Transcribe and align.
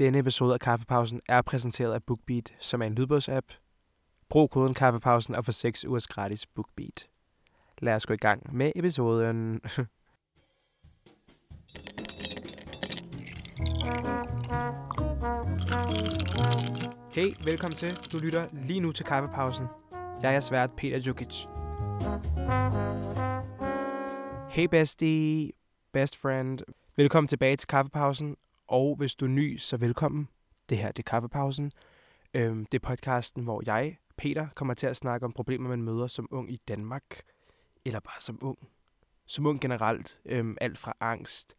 Denne 0.00 0.18
episode 0.18 0.54
af 0.54 0.60
Kaffepausen 0.60 1.20
er 1.28 1.42
præsenteret 1.42 1.92
af 1.92 2.02
BookBeat, 2.02 2.54
som 2.58 2.82
er 2.82 2.86
en 2.86 2.94
lydbogsapp. 2.94 3.46
Brug 4.28 4.50
koden 4.50 4.74
Kaffepausen 4.74 5.34
og 5.34 5.44
få 5.44 5.52
6 5.52 5.84
ugers 5.84 6.06
gratis 6.06 6.46
BookBeat. 6.46 7.08
Lad 7.78 7.94
os 7.94 8.06
gå 8.06 8.14
i 8.14 8.16
gang 8.16 8.56
med 8.56 8.72
episoden. 8.76 9.60
Hey, 17.14 17.34
velkommen 17.44 17.76
til. 17.76 17.90
Du 18.12 18.18
lytter 18.18 18.44
lige 18.52 18.80
nu 18.80 18.92
til 18.92 19.04
Kaffepausen. 19.04 19.66
Jeg 20.22 20.34
er 20.34 20.40
svært 20.40 20.70
Peter 20.76 20.98
Jukic. 20.98 21.46
Hey 24.50 24.66
bestie, 24.70 25.50
best 25.92 26.16
friend. 26.16 26.58
Velkommen 26.96 27.28
tilbage 27.28 27.56
til 27.56 27.68
Kaffepausen. 27.68 28.36
Og 28.70 28.96
hvis 28.96 29.14
du 29.14 29.24
er 29.24 29.28
ny, 29.28 29.58
så 29.58 29.76
velkommen. 29.76 30.28
Det 30.68 30.78
her 30.78 30.92
det 30.92 30.98
er 30.98 31.10
Kaffepausen. 31.10 31.72
Øhm, 32.34 32.66
det 32.66 32.82
er 32.82 32.88
podcasten, 32.88 33.42
hvor 33.42 33.62
jeg, 33.66 33.98
Peter, 34.16 34.48
kommer 34.54 34.74
til 34.74 34.86
at 34.86 34.96
snakke 34.96 35.26
om 35.26 35.32
problemer, 35.32 35.68
man 35.68 35.82
møder 35.82 36.06
som 36.06 36.28
ung 36.30 36.52
i 36.52 36.56
Danmark. 36.56 37.22
Eller 37.84 38.00
bare 38.00 38.20
som 38.20 38.38
ung. 38.42 38.58
Som 39.26 39.46
ung 39.46 39.60
generelt. 39.60 40.20
Øhm, 40.24 40.56
alt 40.60 40.78
fra 40.78 40.92
angst, 41.00 41.56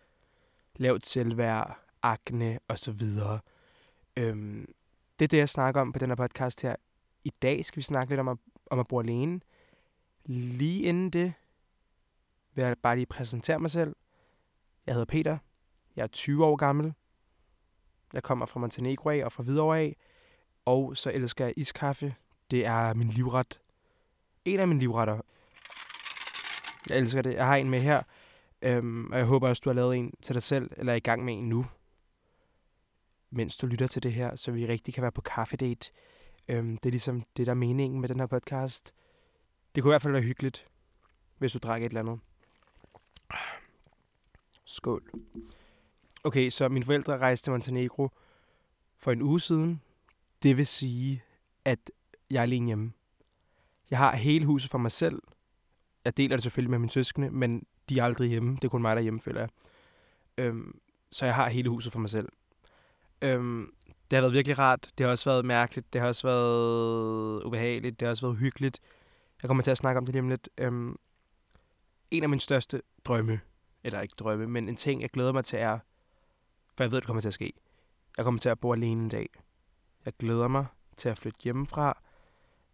lavt 0.75 1.07
selvværd, 1.07 1.79
akne 2.01 2.59
osv. 2.67 3.01
Øhm, 4.17 4.73
det 5.19 5.25
er 5.25 5.29
det, 5.29 5.37
jeg 5.37 5.49
snakker 5.49 5.81
om 5.81 5.91
på 5.91 5.99
den 5.99 6.09
her 6.09 6.15
podcast 6.15 6.61
her. 6.61 6.75
I 7.23 7.31
dag 7.41 7.65
skal 7.65 7.77
vi 7.77 7.83
snakke 7.83 8.11
lidt 8.11 8.19
om 8.19 8.27
at, 8.27 8.37
om 8.69 8.79
at 8.79 8.87
bo 8.87 8.99
alene. 8.99 9.41
Lige 10.25 10.81
inden 10.81 11.09
det 11.09 11.33
vil 12.53 12.65
jeg 12.65 12.77
bare 12.77 12.95
lige 12.95 13.05
præsentere 13.05 13.59
mig 13.59 13.71
selv. 13.71 13.95
Jeg 14.87 14.93
hedder 14.93 15.05
Peter. 15.05 15.37
Jeg 15.95 16.03
er 16.03 16.07
20 16.07 16.45
år 16.45 16.55
gammel. 16.55 16.93
Jeg 18.13 18.23
kommer 18.23 18.45
fra 18.45 18.59
Montenegro 18.59 19.09
af 19.09 19.25
og 19.25 19.31
fra 19.31 19.43
Hvidovre 19.43 19.79
af. 19.79 19.95
Og 20.65 20.97
så 20.97 21.11
elsker 21.11 21.45
jeg 21.45 21.53
iskaffe. 21.57 22.15
Det 22.51 22.65
er 22.65 22.93
min 22.93 23.07
livret. 23.07 23.59
En 24.45 24.59
af 24.59 24.67
mine 24.67 24.79
livretter. 24.79 25.21
Jeg 26.89 26.97
elsker 26.97 27.21
det. 27.21 27.33
Jeg 27.33 27.47
har 27.47 27.55
en 27.55 27.69
med 27.69 27.79
her. 27.79 28.03
Øhm, 28.61 29.11
og 29.11 29.17
jeg 29.17 29.25
håber 29.25 29.49
også, 29.49 29.61
du 29.65 29.69
har 29.69 29.75
lavet 29.75 29.97
en 29.97 30.13
til 30.21 30.33
dig 30.35 30.43
selv, 30.43 30.71
eller 30.77 30.93
er 30.93 30.97
i 30.97 30.99
gang 30.99 31.25
med 31.25 31.33
en 31.33 31.49
nu. 31.49 31.65
Mens 33.29 33.57
du 33.57 33.67
lytter 33.67 33.87
til 33.87 34.03
det 34.03 34.13
her, 34.13 34.35
så 34.35 34.51
vi 34.51 34.67
rigtig 34.67 34.93
kan 34.93 35.01
være 35.01 35.11
på 35.11 35.21
kaffedate. 35.21 35.91
Øhm, 36.47 36.77
det 36.77 36.85
er 36.85 36.91
ligesom 36.91 37.23
det, 37.37 37.45
der 37.45 37.51
er 37.51 37.55
meningen 37.55 38.01
med 38.01 38.09
den 38.09 38.19
her 38.19 38.27
podcast. 38.27 38.93
Det 39.75 39.83
kunne 39.83 39.91
i 39.91 39.93
hvert 39.93 40.01
fald 40.01 40.13
være 40.13 40.23
hyggeligt, 40.23 40.67
hvis 41.37 41.51
du 41.51 41.59
drak 41.59 41.81
et 41.81 41.85
eller 41.85 41.99
andet. 41.99 42.19
Skål. 44.65 45.11
Okay, 46.23 46.49
så 46.49 46.69
mine 46.69 46.85
forældre 46.85 47.17
rejste 47.17 47.45
til 47.45 47.51
Montenegro 47.51 48.09
for 48.97 49.11
en 49.11 49.21
uge 49.21 49.39
siden. 49.39 49.81
Det 50.43 50.57
vil 50.57 50.67
sige, 50.67 51.23
at 51.65 51.91
jeg 52.29 52.37
er 52.37 52.41
alene 52.41 52.65
hjemme. 52.65 52.91
Jeg 53.91 53.99
har 53.99 54.15
hele 54.15 54.45
huset 54.45 54.71
for 54.71 54.77
mig 54.77 54.91
selv. 54.91 55.21
Jeg 56.05 56.17
deler 56.17 56.35
det 56.35 56.43
selvfølgelig 56.43 56.71
med 56.71 56.79
mine 56.79 56.91
søskende, 56.91 57.29
men 57.29 57.65
de 57.89 57.99
er 57.99 58.03
aldrig 58.03 58.29
hjemme. 58.29 58.55
Det 58.55 58.63
er 58.63 58.69
kun 58.69 58.81
mig, 58.81 58.95
der 58.95 59.01
hjemme, 59.01 59.21
føler 59.21 59.39
jeg. 59.41 59.49
Øhm, 60.37 60.79
så 61.11 61.25
jeg 61.25 61.35
har 61.35 61.49
hele 61.49 61.69
huset 61.69 61.91
for 61.91 61.99
mig 61.99 62.09
selv. 62.09 62.29
Øhm, 63.21 63.73
det 64.11 64.17
har 64.17 64.21
været 64.21 64.33
virkelig 64.33 64.59
rart. 64.59 64.89
Det 64.97 65.03
har 65.03 65.11
også 65.11 65.29
været 65.29 65.45
mærkeligt. 65.45 65.93
Det 65.93 66.01
har 66.01 66.07
også 66.07 66.27
været 66.27 67.43
ubehageligt. 67.43 67.99
Det 67.99 68.05
har 68.05 68.09
også 68.09 68.25
været 68.25 68.37
hyggeligt. 68.37 68.79
Jeg 69.41 69.47
kommer 69.47 69.63
til 69.63 69.71
at 69.71 69.77
snakke 69.77 69.97
om 69.97 70.05
det 70.05 70.13
lige 70.13 70.21
om 70.21 70.29
lidt. 70.29 70.49
Øhm, 70.57 70.95
en 72.11 72.23
af 72.23 72.29
mine 72.29 72.41
største 72.41 72.81
drømme, 73.05 73.39
eller 73.83 74.01
ikke 74.01 74.15
drømme, 74.19 74.47
men 74.47 74.69
en 74.69 74.75
ting, 74.75 75.01
jeg 75.01 75.09
glæder 75.09 75.31
mig 75.31 75.45
til 75.45 75.59
er, 75.59 75.79
for 76.81 76.85
jeg 76.85 76.91
ved, 76.91 77.01
det 77.01 77.07
kommer 77.07 77.21
til 77.21 77.27
at 77.27 77.33
ske. 77.33 77.53
Jeg 78.17 78.25
kommer 78.25 78.39
til 78.39 78.49
at 78.49 78.59
bo 78.59 78.73
alene 78.73 79.03
en 79.03 79.09
dag. 79.09 79.29
Jeg 80.05 80.13
glæder 80.19 80.47
mig 80.47 80.65
til 80.97 81.09
at 81.09 81.17
flytte 81.17 81.39
hjemmefra. 81.43 82.01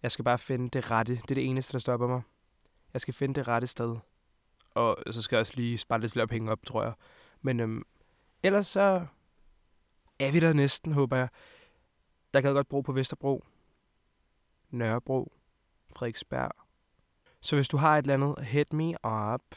Jeg 0.03 0.11
skal 0.11 0.25
bare 0.25 0.37
finde 0.37 0.69
det 0.69 0.91
rette. 0.91 1.15
Det 1.15 1.31
er 1.31 1.35
det 1.35 1.45
eneste, 1.45 1.73
der 1.73 1.79
stopper 1.79 2.07
mig. 2.07 2.21
Jeg 2.93 3.01
skal 3.01 3.13
finde 3.13 3.35
det 3.35 3.47
rette 3.47 3.67
sted. 3.67 3.95
Og 4.75 4.97
så 5.11 5.21
skal 5.21 5.35
jeg 5.35 5.39
også 5.39 5.53
lige 5.55 5.77
spare 5.77 5.99
lidt 5.99 6.11
flere 6.11 6.27
penge 6.27 6.51
op, 6.51 6.65
tror 6.65 6.83
jeg. 6.83 6.93
Men 7.41 7.59
øhm, 7.59 7.83
ellers 8.43 8.67
så 8.67 9.05
er 10.19 10.31
vi 10.31 10.39
der 10.39 10.53
næsten, 10.53 10.91
håber 10.91 11.17
jeg. 11.17 11.29
Der 12.33 12.41
kan 12.41 12.53
godt 12.53 12.69
bo 12.69 12.81
på 12.81 12.91
Vesterbro, 12.91 13.45
Nørrebro, 14.69 15.31
Frederiksberg. 15.95 16.51
Så 17.41 17.55
hvis 17.55 17.69
du 17.69 17.77
har 17.77 17.97
et 17.97 18.03
eller 18.03 18.13
andet, 18.13 18.45
hit 18.45 18.73
me 18.73 19.05
up. 19.05 19.55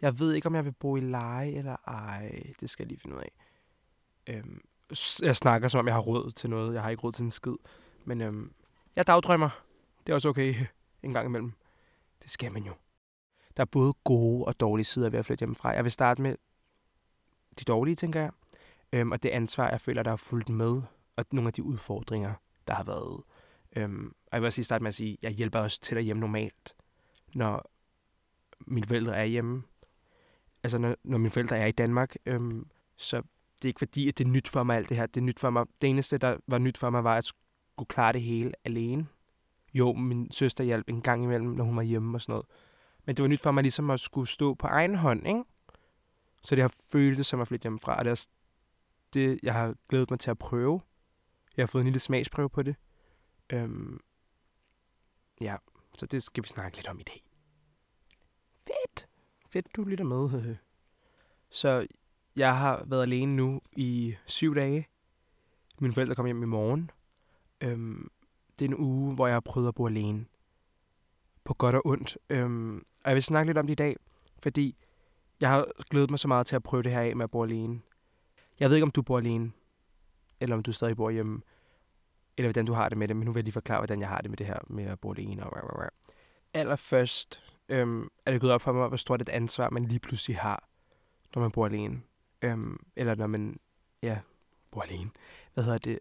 Jeg 0.00 0.18
ved 0.18 0.32
ikke, 0.32 0.46
om 0.46 0.54
jeg 0.54 0.64
vil 0.64 0.72
bo 0.72 0.96
i 0.96 1.00
leje 1.00 1.50
eller 1.50 1.76
ej. 1.86 2.52
Det 2.60 2.70
skal 2.70 2.84
jeg 2.84 2.88
lige 2.88 3.00
finde 3.00 3.16
ud 3.16 3.20
af. 3.20 3.32
Øhm, 4.26 4.60
jeg 5.22 5.36
snakker, 5.36 5.68
som 5.68 5.78
om 5.78 5.86
jeg 5.86 5.94
har 5.94 6.00
råd 6.00 6.30
til 6.30 6.50
noget. 6.50 6.74
Jeg 6.74 6.82
har 6.82 6.90
ikke 6.90 7.02
råd 7.02 7.12
til 7.12 7.24
en 7.24 7.30
skid. 7.30 7.54
Men 8.04 8.20
øhm, 8.20 8.52
jeg 8.96 9.06
dagdrømmer. 9.06 9.64
Det 10.06 10.12
er 10.12 10.14
også 10.14 10.28
okay 10.28 10.54
en 11.02 11.12
gang 11.12 11.26
imellem. 11.26 11.52
Det 12.22 12.30
skal 12.30 12.52
man 12.52 12.62
jo. 12.62 12.72
Der 13.56 13.60
er 13.60 13.64
både 13.64 13.92
gode 14.04 14.44
og 14.44 14.60
dårlige 14.60 14.84
sider 14.84 15.10
ved 15.10 15.18
at 15.18 15.26
flytte 15.26 15.40
hjemmefra. 15.40 15.70
Jeg 15.70 15.84
vil 15.84 15.92
starte 15.92 16.22
med 16.22 16.36
de 17.58 17.64
dårlige, 17.64 17.96
tænker 17.96 18.20
jeg. 18.20 18.30
Øhm, 18.92 19.12
og 19.12 19.22
det 19.22 19.28
ansvar, 19.28 19.70
jeg 19.70 19.80
føler, 19.80 20.02
der 20.02 20.10
har 20.10 20.16
fulgt 20.16 20.48
med. 20.48 20.82
Og 21.16 21.24
nogle 21.32 21.48
af 21.48 21.52
de 21.52 21.62
udfordringer, 21.62 22.34
der 22.68 22.74
har 22.74 22.84
været. 22.84 23.22
Øhm, 23.76 24.06
og 24.06 24.32
jeg 24.32 24.40
vil 24.40 24.46
også 24.46 24.58
lige 24.58 24.64
starte 24.64 24.82
med 24.82 24.88
at 24.88 24.94
sige, 24.94 25.12
at 25.12 25.22
jeg 25.22 25.32
hjælper 25.32 25.58
også 25.58 25.80
til 25.80 25.96
derhjemme 25.96 26.20
normalt, 26.20 26.76
når 27.34 27.70
mine 28.60 28.86
forældre 28.86 29.16
er 29.16 29.24
hjemme. 29.24 29.62
Altså, 30.62 30.78
når, 30.78 30.96
når 31.04 31.18
mine 31.18 31.30
forældre 31.30 31.58
er 31.58 31.66
i 31.66 31.72
Danmark. 31.72 32.14
Øhm, 32.26 32.66
så 32.96 33.22
det 33.62 33.68
er 33.68 33.70
ikke 33.70 33.78
fordi, 33.78 34.08
at 34.08 34.18
det 34.18 34.24
er 34.24 34.28
nyt 34.28 34.48
for 34.48 34.62
mig 34.62 34.76
alt 34.76 34.88
det 34.88 34.96
her. 34.96 35.06
Det 35.06 35.16
er 35.20 35.24
nyt 35.24 35.40
for 35.40 35.50
mig. 35.50 35.66
Det 35.82 35.90
eneste, 35.90 36.18
der 36.18 36.36
var 36.46 36.58
nyt 36.58 36.78
for 36.78 36.90
mig, 36.90 37.04
var 37.04 37.16
at 37.16 37.24
skulle 37.24 37.88
klare 37.88 38.12
det 38.12 38.22
hele 38.22 38.52
alene. 38.64 39.06
Jo, 39.74 39.92
min 39.92 40.30
søster 40.30 40.64
hjalp 40.64 40.88
en 40.88 41.02
gang 41.02 41.24
imellem, 41.24 41.50
når 41.50 41.64
hun 41.64 41.76
var 41.76 41.82
hjemme 41.82 42.16
og 42.16 42.22
sådan 42.22 42.32
noget. 42.32 42.46
Men 43.04 43.16
det 43.16 43.22
var 43.22 43.28
nyt 43.28 43.40
for 43.40 43.50
mig 43.50 43.62
ligesom 43.62 43.90
at 43.90 44.00
skulle 44.00 44.28
stå 44.28 44.54
på 44.54 44.66
egen 44.66 44.94
hånd, 44.94 45.26
ikke? 45.26 45.44
Så 46.42 46.54
det 46.54 46.62
har 46.62 46.74
føltes 46.90 47.26
som 47.26 47.40
at 47.40 47.48
flytte 47.48 47.62
hjemmefra, 47.62 47.98
og 47.98 48.04
det 48.04 48.10
er 48.10 48.12
også 48.12 48.28
det, 49.14 49.40
jeg 49.42 49.54
har 49.54 49.74
glædet 49.88 50.10
mig 50.10 50.20
til 50.20 50.30
at 50.30 50.38
prøve. 50.38 50.80
Jeg 51.56 51.62
har 51.62 51.66
fået 51.66 51.82
en 51.82 51.86
lille 51.86 51.98
smagsprøve 51.98 52.48
på 52.50 52.62
det. 52.62 52.76
Øhm, 53.52 54.00
ja, 55.40 55.56
så 55.96 56.06
det 56.06 56.22
skal 56.22 56.42
vi 56.42 56.48
snakke 56.48 56.76
lidt 56.76 56.88
om 56.88 57.00
i 57.00 57.02
dag. 57.02 57.24
Fedt! 58.66 59.08
Fedt, 59.50 59.76
du 59.76 59.84
lytter 59.84 60.04
med. 60.04 60.56
så 61.50 61.86
jeg 62.36 62.58
har 62.58 62.84
været 62.86 63.02
alene 63.02 63.36
nu 63.36 63.60
i 63.72 64.14
syv 64.26 64.54
dage. 64.54 64.88
Mine 65.78 65.94
forældre 65.94 66.14
kommer 66.14 66.28
hjem 66.28 66.42
i 66.42 66.46
morgen. 66.46 66.90
Øhm, 67.60 68.10
det 68.58 68.64
er 68.64 68.68
en 68.68 68.78
uge, 68.78 69.14
hvor 69.14 69.26
jeg 69.26 69.34
har 69.34 69.40
prøvet 69.40 69.68
at 69.68 69.74
bo 69.74 69.86
alene. 69.86 70.24
På 71.44 71.54
godt 71.54 71.74
og 71.74 71.86
ondt. 71.86 72.18
Øhm, 72.30 72.76
og 72.76 73.10
jeg 73.10 73.14
vil 73.14 73.22
snakke 73.22 73.48
lidt 73.48 73.58
om 73.58 73.66
det 73.66 73.72
i 73.72 73.74
dag, 73.74 73.96
fordi 74.42 74.76
jeg 75.40 75.50
har 75.50 75.66
glædet 75.90 76.10
mig 76.10 76.18
så 76.18 76.28
meget 76.28 76.46
til 76.46 76.56
at 76.56 76.62
prøve 76.62 76.82
det 76.82 76.92
her 76.92 77.00
af 77.00 77.16
med 77.16 77.24
at 77.24 77.30
bo 77.30 77.44
alene. 77.44 77.80
Jeg 78.60 78.68
ved 78.68 78.76
ikke, 78.76 78.84
om 78.84 78.90
du 78.90 79.02
bor 79.02 79.18
alene, 79.18 79.52
eller 80.40 80.56
om 80.56 80.62
du 80.62 80.72
stadig 80.72 80.96
bor 80.96 81.10
hjemme, 81.10 81.40
eller 82.36 82.48
hvordan 82.48 82.66
du 82.66 82.72
har 82.72 82.88
det 82.88 82.98
med 82.98 83.08
det, 83.08 83.16
men 83.16 83.24
nu 83.24 83.32
vil 83.32 83.38
jeg 83.38 83.44
lige 83.44 83.52
forklare, 83.52 83.78
hvordan 83.78 84.00
jeg 84.00 84.08
har 84.08 84.20
det 84.20 84.30
med 84.30 84.36
det 84.36 84.46
her 84.46 84.58
med 84.66 84.84
at 84.84 85.00
bo 85.00 85.12
alene. 85.12 85.46
Og 85.46 85.90
Allerførst 86.54 87.54
øhm, 87.68 88.08
er 88.26 88.32
det 88.32 88.40
gået 88.40 88.52
op 88.52 88.62
for 88.62 88.72
mig, 88.72 88.88
hvor 88.88 88.96
stort 88.96 89.22
et 89.22 89.28
ansvar 89.28 89.70
man 89.70 89.84
lige 89.84 90.00
pludselig 90.00 90.38
har, 90.38 90.68
når 91.34 91.42
man 91.42 91.50
bor 91.50 91.66
alene. 91.66 92.02
Øhm, 92.42 92.76
eller 92.96 93.14
når 93.14 93.26
man, 93.26 93.60
ja, 94.02 94.18
bor 94.70 94.82
alene. 94.82 95.10
Hvad 95.54 95.64
hedder 95.64 95.78
det? 95.78 95.98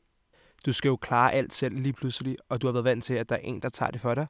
Du 0.66 0.74
skal 0.74 0.90
jo 0.90 0.96
klare 0.96 1.34
alt 1.34 1.54
selv 1.54 1.80
lige 1.80 1.94
pludselig, 1.94 2.38
og 2.50 2.62
du 2.62 2.68
har 2.68 2.72
været 2.72 2.84
vant 2.84 3.04
til, 3.04 3.14
at 3.14 3.30
der 3.30 3.36
er 3.36 3.40
en, 3.40 3.62
der 3.62 3.70
tager 3.70 3.92
det 3.92 4.02
for 4.02 4.16
dig. 4.16 4.28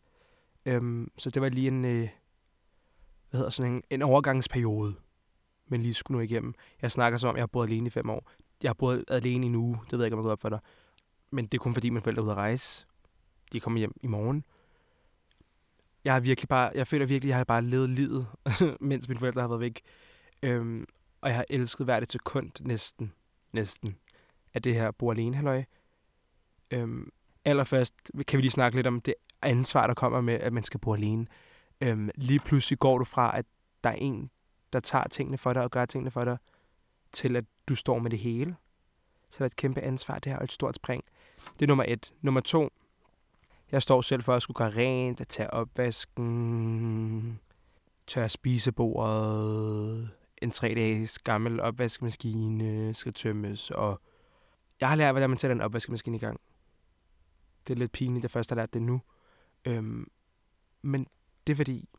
Øhm, 0.66 1.12
så 1.18 1.30
det 1.30 1.42
var 1.42 1.50
lige 1.50 1.68
en, 1.68 1.86
øh, 1.86 2.10
hvad 3.30 3.38
hedder 3.38 3.50
sådan 3.50 3.72
en, 3.72 3.84
en 3.90 4.02
overgangsperiode, 4.02 4.96
men 5.68 5.82
lige 5.82 5.94
skulle 5.94 6.18
nu 6.18 6.24
igennem. 6.24 6.54
Jeg 6.82 6.92
snakker 6.92 7.18
som 7.18 7.30
om, 7.30 7.36
jeg 7.36 7.42
har 7.42 7.48
boet 7.48 7.68
alene 7.68 7.88
i 7.88 7.90
fem 7.90 8.10
år. 8.10 8.32
Jeg 8.64 8.70
har 8.70 8.74
boet 8.74 9.06
alene 9.08 9.46
i 9.46 9.50
en 9.50 9.56
uge, 9.56 9.78
det 9.84 9.92
ved 9.92 10.00
jeg 10.00 10.06
ikke, 10.06 10.16
om 10.16 10.20
jeg 10.20 10.24
går 10.24 10.32
op 10.32 10.42
for 10.42 10.50
dig. 10.50 10.60
Men 11.32 11.46
det 11.46 11.54
er 11.54 11.60
kun 11.62 11.74
fordi, 11.74 11.90
mine 11.90 12.02
forældre 12.02 12.22
er 12.22 12.24
ude 12.24 12.32
at 12.32 12.38
rejse. 12.38 12.86
De 13.54 13.60
kommer 13.60 13.80
hjem 13.80 13.94
i 14.02 14.08
morgen. 14.08 14.44
Jeg 16.04 16.14
har 16.14 16.20
virkelig 16.20 16.50
bare, 16.50 16.72
jeg 16.76 16.88
føler 16.88 17.06
virkelig, 17.06 17.30
at 17.30 17.30
jeg 17.30 17.38
har 17.38 17.44
bare 17.44 17.62
levet 17.62 17.90
livet, 17.90 18.28
mens 18.80 19.08
mine 19.08 19.20
forældre 19.20 19.42
har 19.42 19.48
været 19.48 19.62
væk. 19.62 19.82
Øhm, 20.44 20.86
og 21.22 21.30
jeg 21.30 21.36
har 21.36 21.46
elsket 21.50 21.86
hvert 21.86 22.04
et 22.04 22.12
sekund 22.12 22.52
næsten, 22.60 23.14
næsten, 23.52 23.98
af 24.54 24.62
det 24.62 24.74
her 24.74 24.92
bo 24.92 25.12
alene 25.12 25.36
halløj. 25.36 25.64
Øhm, 26.72 27.12
allerførst 27.46 27.94
kan 28.28 28.38
vi 28.38 28.42
lige 28.42 28.52
snakke 28.52 28.78
lidt 28.78 28.88
om 28.88 29.02
det 29.02 29.14
ansvar, 29.42 29.88
der 29.88 29.94
kommer 29.94 30.22
med, 30.22 30.34
at 30.34 30.54
man 30.54 30.64
skal 30.64 30.80
bo 30.80 30.94
alene. 30.94 31.28
Øhm, 31.82 32.10
lige 32.16 32.40
pludselig 32.40 32.80
går 32.80 32.98
du 32.98 33.04
fra, 33.04 33.38
at 33.38 33.46
der 33.84 33.90
er 33.90 33.96
en, 33.96 34.30
der 34.74 34.80
tager 34.80 35.08
tingene 35.08 35.38
for 35.38 35.54
dig 35.54 35.64
og 35.64 35.72
gør 35.72 35.86
tingene 35.86 36.12
for 36.12 36.24
dig, 36.26 36.38
til 37.12 37.36
at 37.36 37.46
du 37.68 37.76
står 37.76 38.00
med 38.00 38.12
det 38.12 38.20
hele. 38.20 38.56
Så 39.30 39.38
der 39.38 39.44
er 39.44 39.46
et 39.46 39.56
kæmpe 39.56 39.82
ansvar 39.82 40.20
det 40.20 40.32
her, 40.32 40.40
og 40.40 40.44
et 40.44 40.52
stort 40.52 40.76
spring. 40.76 41.04
Det 41.54 41.62
er 41.62 41.68
nummer 41.68 41.86
et. 41.88 42.14
Nummer 42.22 42.42
to, 42.42 42.70
jeg 43.72 43.84
står 43.84 44.02
selv 44.02 44.24
for 44.24 44.36
at 44.36 44.42
skulle 44.42 44.56
gøre 44.56 44.70
rent, 44.70 45.22
at 45.22 45.28
tage 45.28 45.54
opvasken, 45.54 47.40
tørre 48.08 48.30
spisebordet, 48.30 50.10
en 50.42 50.52
tre 50.52 50.74
dages 50.76 51.20
gammel 51.20 51.60
opvaskemaskine 51.60 52.64
øh, 52.64 52.96
skal 52.96 53.14
tømmes, 53.14 53.72
og 53.72 54.02
Jeg 54.82 54.90
har 54.90 54.96
lært, 54.96 55.14
hvordan 55.14 55.30
man 55.30 55.38
sætter 55.38 55.56
en 55.56 55.62
opvaskemaskine 55.62 56.18
i 56.18 56.20
gang. 56.20 56.40
Det 57.68 57.74
er 57.74 57.78
lidt 57.78 57.92
pinligt, 57.92 58.24
jeg 58.24 58.32
først 58.32 58.50
har 58.50 58.56
lært 58.56 58.74
det 58.74 58.82
nu. 58.82 59.02
Øhm, 59.66 60.12
men 60.82 61.08
det 61.48 61.54
er 61.54 61.58
fordi, 61.58 61.90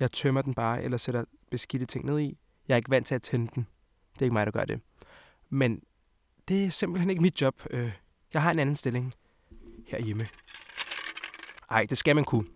jeg 0.00 0.12
tømmer 0.12 0.42
den 0.42 0.54
bare, 0.54 0.82
eller 0.82 0.96
sætter 0.96 1.24
beskidte 1.50 1.86
ting 1.86 2.04
ned 2.06 2.18
i. 2.18 2.38
Jeg 2.68 2.74
er 2.74 2.76
ikke 2.76 2.90
vant 2.90 3.06
til 3.06 3.14
at 3.14 3.22
tænde 3.22 3.48
den. 3.54 3.66
Det 4.14 4.22
er 4.22 4.24
ikke 4.24 4.32
mig, 4.32 4.46
der 4.46 4.52
gør 4.52 4.64
det. 4.64 4.80
Men 5.48 5.82
det 6.48 6.64
er 6.64 6.70
simpelthen 6.70 7.10
ikke 7.10 7.22
mit 7.22 7.40
job. 7.40 7.62
Øh, 7.70 7.92
jeg 8.34 8.42
har 8.42 8.50
en 8.50 8.58
anden 8.58 8.74
stilling 8.76 9.14
herhjemme. 9.86 10.26
Ej, 11.70 11.86
det 11.90 11.98
skal 11.98 12.14
man 12.14 12.24
kunne. 12.24 12.46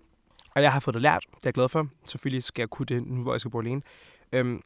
Og 0.55 0.63
jeg 0.63 0.73
har 0.73 0.81
fået 0.81 0.95
det 0.95 1.03
lært. 1.03 1.25
Det 1.31 1.37
er 1.37 1.41
jeg 1.45 1.55
glad 1.55 1.69
for. 1.69 1.89
Selvfølgelig 2.09 2.45
skal 2.45 2.63
jeg 2.63 2.71
kunne 2.71 2.87
det, 2.87 3.07
nu 3.07 3.23
hvor 3.23 3.33
jeg 3.33 3.41
skal 3.41 3.51
bo 3.51 3.61
alene. 3.61 3.83
Øhm, 4.33 4.63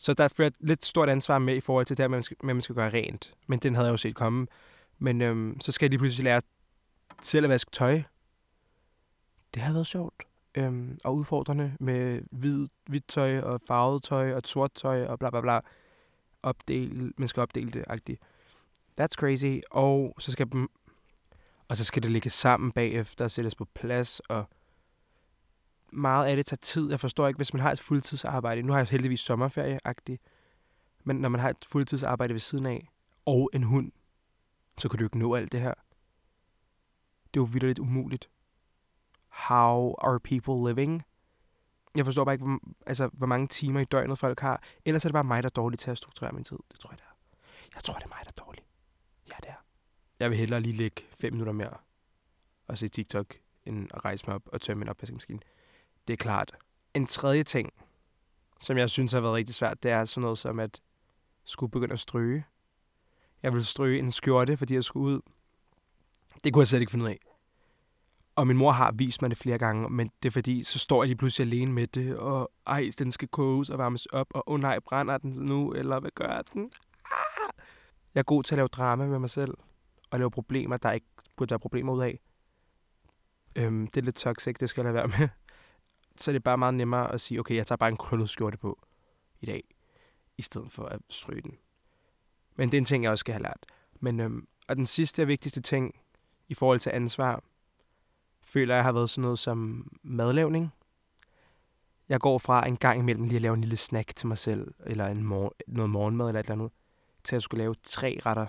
så 0.00 0.14
der 0.14 0.28
fører 0.28 0.50
lidt 0.60 0.84
stort 0.84 1.08
ansvar 1.08 1.38
med 1.38 1.56
i 1.56 1.60
forhold 1.60 1.86
til 1.86 1.96
det, 1.96 2.02
her, 2.02 2.08
med, 2.08 2.18
at 2.18 2.42
man 2.42 2.60
skal 2.60 2.74
gøre 2.74 2.90
rent. 2.90 3.34
Men 3.46 3.58
den 3.58 3.74
havde 3.74 3.86
jeg 3.86 3.92
jo 3.92 3.96
set 3.96 4.14
komme. 4.14 4.46
Men 4.98 5.22
øhm, 5.22 5.60
så 5.60 5.72
skal 5.72 5.86
jeg 5.86 5.90
lige 5.90 5.98
pludselig 5.98 6.24
lære 6.24 6.40
selv 7.22 7.44
at 7.44 7.50
vaske 7.50 7.70
tøj. 7.70 8.02
Det 9.54 9.62
har 9.62 9.72
været 9.72 9.86
sjovt. 9.86 10.22
Øhm, 10.54 10.98
og 11.04 11.16
udfordrende 11.16 11.76
med 11.80 12.22
hvid, 12.30 12.66
hvidt 12.86 13.08
tøj 13.08 13.40
og 13.40 13.60
farvet 13.60 14.02
tøj 14.02 14.34
og 14.34 14.42
sort 14.44 14.72
tøj 14.74 15.04
og 15.04 15.18
bla 15.18 15.30
bla 15.30 15.40
bla. 15.40 15.60
Opdele, 16.42 17.12
man 17.16 17.28
skal 17.28 17.40
opdele 17.40 17.70
det, 17.70 17.84
agtigt. 17.86 18.22
That's 19.00 19.14
crazy. 19.18 19.60
Og 19.70 20.14
så 20.18 20.32
skal 20.32 20.52
dem, 20.52 20.70
og 21.68 21.76
så 21.76 21.84
skal 21.84 22.02
det 22.02 22.10
ligge 22.10 22.30
sammen 22.30 22.72
bagefter 22.72 23.24
og 23.24 23.30
sættes 23.30 23.54
på 23.54 23.64
plads, 23.64 24.20
og 24.20 24.44
meget 25.92 26.26
af 26.26 26.36
det 26.36 26.46
tager 26.46 26.58
tid. 26.60 26.90
Jeg 26.90 27.00
forstår 27.00 27.28
ikke, 27.28 27.36
hvis 27.36 27.54
man 27.54 27.62
har 27.62 27.72
et 27.72 27.80
fuldtidsarbejde. 27.80 28.62
Nu 28.62 28.72
har 28.72 28.80
jeg 28.80 28.88
heldigvis 28.88 29.20
sommerferieagtigt. 29.20 30.22
Men 31.04 31.16
når 31.16 31.28
man 31.28 31.40
har 31.40 31.50
et 31.50 31.64
fuldtidsarbejde 31.64 32.34
ved 32.34 32.40
siden 32.40 32.66
af, 32.66 32.88
og 33.26 33.50
en 33.52 33.62
hund, 33.62 33.92
så 34.78 34.88
kan 34.88 34.98
du 34.98 35.04
ikke 35.04 35.18
nå 35.18 35.34
alt 35.34 35.52
det 35.52 35.60
her. 35.60 35.74
Det 37.34 37.40
er 37.40 37.44
jo 37.44 37.48
vildt 37.52 37.78
umuligt. 37.78 38.30
How 39.28 39.94
are 39.98 40.20
people 40.20 40.68
living? 40.68 41.02
Jeg 41.96 42.04
forstår 42.04 42.24
bare 42.24 42.34
ikke, 42.34 42.44
hvor, 42.44 42.60
altså, 42.86 43.10
hvor 43.12 43.26
mange 43.26 43.46
timer 43.46 43.80
i 43.80 43.84
døgnet 43.84 44.18
folk 44.18 44.40
har. 44.40 44.62
Ellers 44.84 45.04
er 45.04 45.08
det 45.08 45.12
bare 45.12 45.24
mig, 45.24 45.42
der 45.42 45.48
er 45.48 45.50
dårlig 45.50 45.78
til 45.78 45.90
at 45.90 45.98
strukturere 45.98 46.32
min 46.32 46.44
tid. 46.44 46.58
Det 46.72 46.80
tror 46.80 46.90
jeg, 46.90 46.98
det 46.98 47.04
er. 47.04 47.38
Jeg 47.74 47.84
tror, 47.84 47.94
det 47.94 48.04
er 48.04 48.08
mig, 48.08 48.18
der 48.24 48.30
er 48.36 48.44
dårlig. 48.44 48.64
Ja, 49.28 49.34
det 49.40 49.48
er. 49.48 49.64
Jeg 50.18 50.30
vil 50.30 50.38
hellere 50.38 50.60
lige 50.60 50.76
lægge 50.76 51.02
fem 51.20 51.32
minutter 51.32 51.52
mere 51.52 51.74
og 52.66 52.78
se 52.78 52.88
TikTok, 52.88 53.34
end 53.64 53.88
at 53.94 54.04
rejse 54.04 54.24
mig 54.26 54.34
op 54.34 54.48
og 54.52 54.60
tømme 54.60 54.78
min 54.78 54.88
opvaskemaskine. 54.88 55.40
Det 56.08 56.12
er 56.12 56.16
klart. 56.16 56.52
En 56.94 57.06
tredje 57.06 57.44
ting, 57.44 57.72
som 58.60 58.78
jeg 58.78 58.90
synes 58.90 59.12
har 59.12 59.20
været 59.20 59.34
rigtig 59.34 59.54
svært, 59.54 59.82
det 59.82 59.90
er 59.90 60.04
sådan 60.04 60.22
noget 60.22 60.38
som 60.38 60.60
at 60.60 60.80
skulle 61.44 61.70
begynde 61.70 61.92
at 61.92 62.00
stryge. 62.00 62.44
Jeg 63.42 63.54
vil 63.54 63.64
stryge 63.64 63.98
en 63.98 64.12
skjorte, 64.12 64.56
fordi 64.56 64.74
jeg 64.74 64.84
skulle 64.84 65.16
ud. 65.16 65.20
Det 66.44 66.52
kunne 66.52 66.60
jeg 66.60 66.68
slet 66.68 66.80
ikke 66.80 66.90
finde 66.90 67.04
ud 67.04 67.10
af. 67.10 67.18
Og 68.36 68.46
min 68.46 68.56
mor 68.56 68.72
har 68.72 68.92
vist 68.92 69.22
mig 69.22 69.30
det 69.30 69.38
flere 69.38 69.58
gange, 69.58 69.90
men 69.90 70.10
det 70.22 70.28
er 70.28 70.32
fordi, 70.32 70.64
så 70.64 70.78
står 70.78 71.02
jeg 71.02 71.08
lige 71.08 71.16
pludselig 71.16 71.46
alene 71.46 71.72
med 71.72 71.86
det, 71.86 72.16
og 72.16 72.52
ej, 72.66 72.90
den 72.98 73.12
skal 73.12 73.28
koges 73.28 73.70
og 73.70 73.78
varmes 73.78 74.06
op, 74.06 74.26
og 74.30 74.48
oh 74.48 74.60
nej, 74.60 74.78
brænder 74.78 75.18
den 75.18 75.30
nu, 75.30 75.72
eller 75.72 76.00
hvad 76.00 76.10
gør 76.14 76.42
den? 76.52 76.70
Ah! 77.04 77.52
Jeg 78.14 78.20
er 78.20 78.24
god 78.24 78.42
til 78.42 78.54
at 78.54 78.56
lave 78.56 78.68
drama 78.68 79.06
med 79.06 79.18
mig 79.18 79.30
selv, 79.30 79.54
og 80.10 80.18
lave 80.18 80.30
problemer, 80.30 80.76
der 80.76 80.92
ikke 80.92 81.06
burde 81.36 81.50
være 81.50 81.58
problemer 81.58 81.92
ud 81.92 82.02
af. 82.02 82.20
Øhm, 83.56 83.86
det 83.86 83.96
er 83.96 84.04
lidt 84.04 84.16
toxic, 84.16 84.56
det 84.60 84.68
skal 84.68 84.84
jeg 84.84 84.92
lade 84.92 84.94
være 84.94 85.18
med. 85.18 85.28
Så 86.18 86.32
det 86.32 86.42
bare 86.44 86.58
meget 86.58 86.74
nemmere 86.74 87.12
at 87.12 87.20
sige, 87.20 87.40
okay, 87.40 87.54
jeg 87.54 87.66
tager 87.66 87.76
bare 87.76 87.88
en 87.88 87.96
krøllet 87.96 88.28
skjorte 88.28 88.58
på 88.58 88.86
i 89.40 89.46
dag, 89.46 89.64
i 90.38 90.42
stedet 90.42 90.72
for 90.72 90.84
at 90.84 91.00
stryge 91.08 91.42
den. 91.42 91.58
Men 92.56 92.68
det 92.68 92.76
er 92.76 92.78
en 92.78 92.84
ting, 92.84 93.04
jeg 93.04 93.10
også 93.10 93.20
skal 93.20 93.32
have 93.32 93.42
lært. 93.42 93.66
Men, 94.00 94.20
øhm, 94.20 94.48
og 94.68 94.76
den 94.76 94.86
sidste 94.86 95.22
og 95.22 95.28
vigtigste 95.28 95.60
ting 95.60 96.00
i 96.48 96.54
forhold 96.54 96.80
til 96.80 96.90
ansvar, 96.94 97.42
føler 98.42 98.74
jeg 98.74 98.84
har 98.84 98.92
været 98.92 99.10
sådan 99.10 99.22
noget 99.22 99.38
som 99.38 99.88
madlavning. 100.02 100.72
Jeg 102.08 102.20
går 102.20 102.38
fra 102.38 102.66
en 102.66 102.76
gang 102.76 102.98
imellem 102.98 103.24
lige 103.24 103.36
at 103.36 103.42
lave 103.42 103.54
en 103.54 103.60
lille 103.60 103.76
snack 103.76 104.16
til 104.16 104.26
mig 104.26 104.38
selv, 104.38 104.74
eller 104.86 105.06
en 105.06 105.22
mor- 105.22 105.56
noget 105.66 105.90
morgenmad 105.90 106.28
eller 106.28 106.40
et 106.40 106.44
eller 106.44 106.54
andet, 106.54 106.70
til 107.24 107.36
at 107.36 107.42
skulle 107.42 107.58
lave 107.58 107.74
tre 107.82 108.18
retter. 108.26 108.46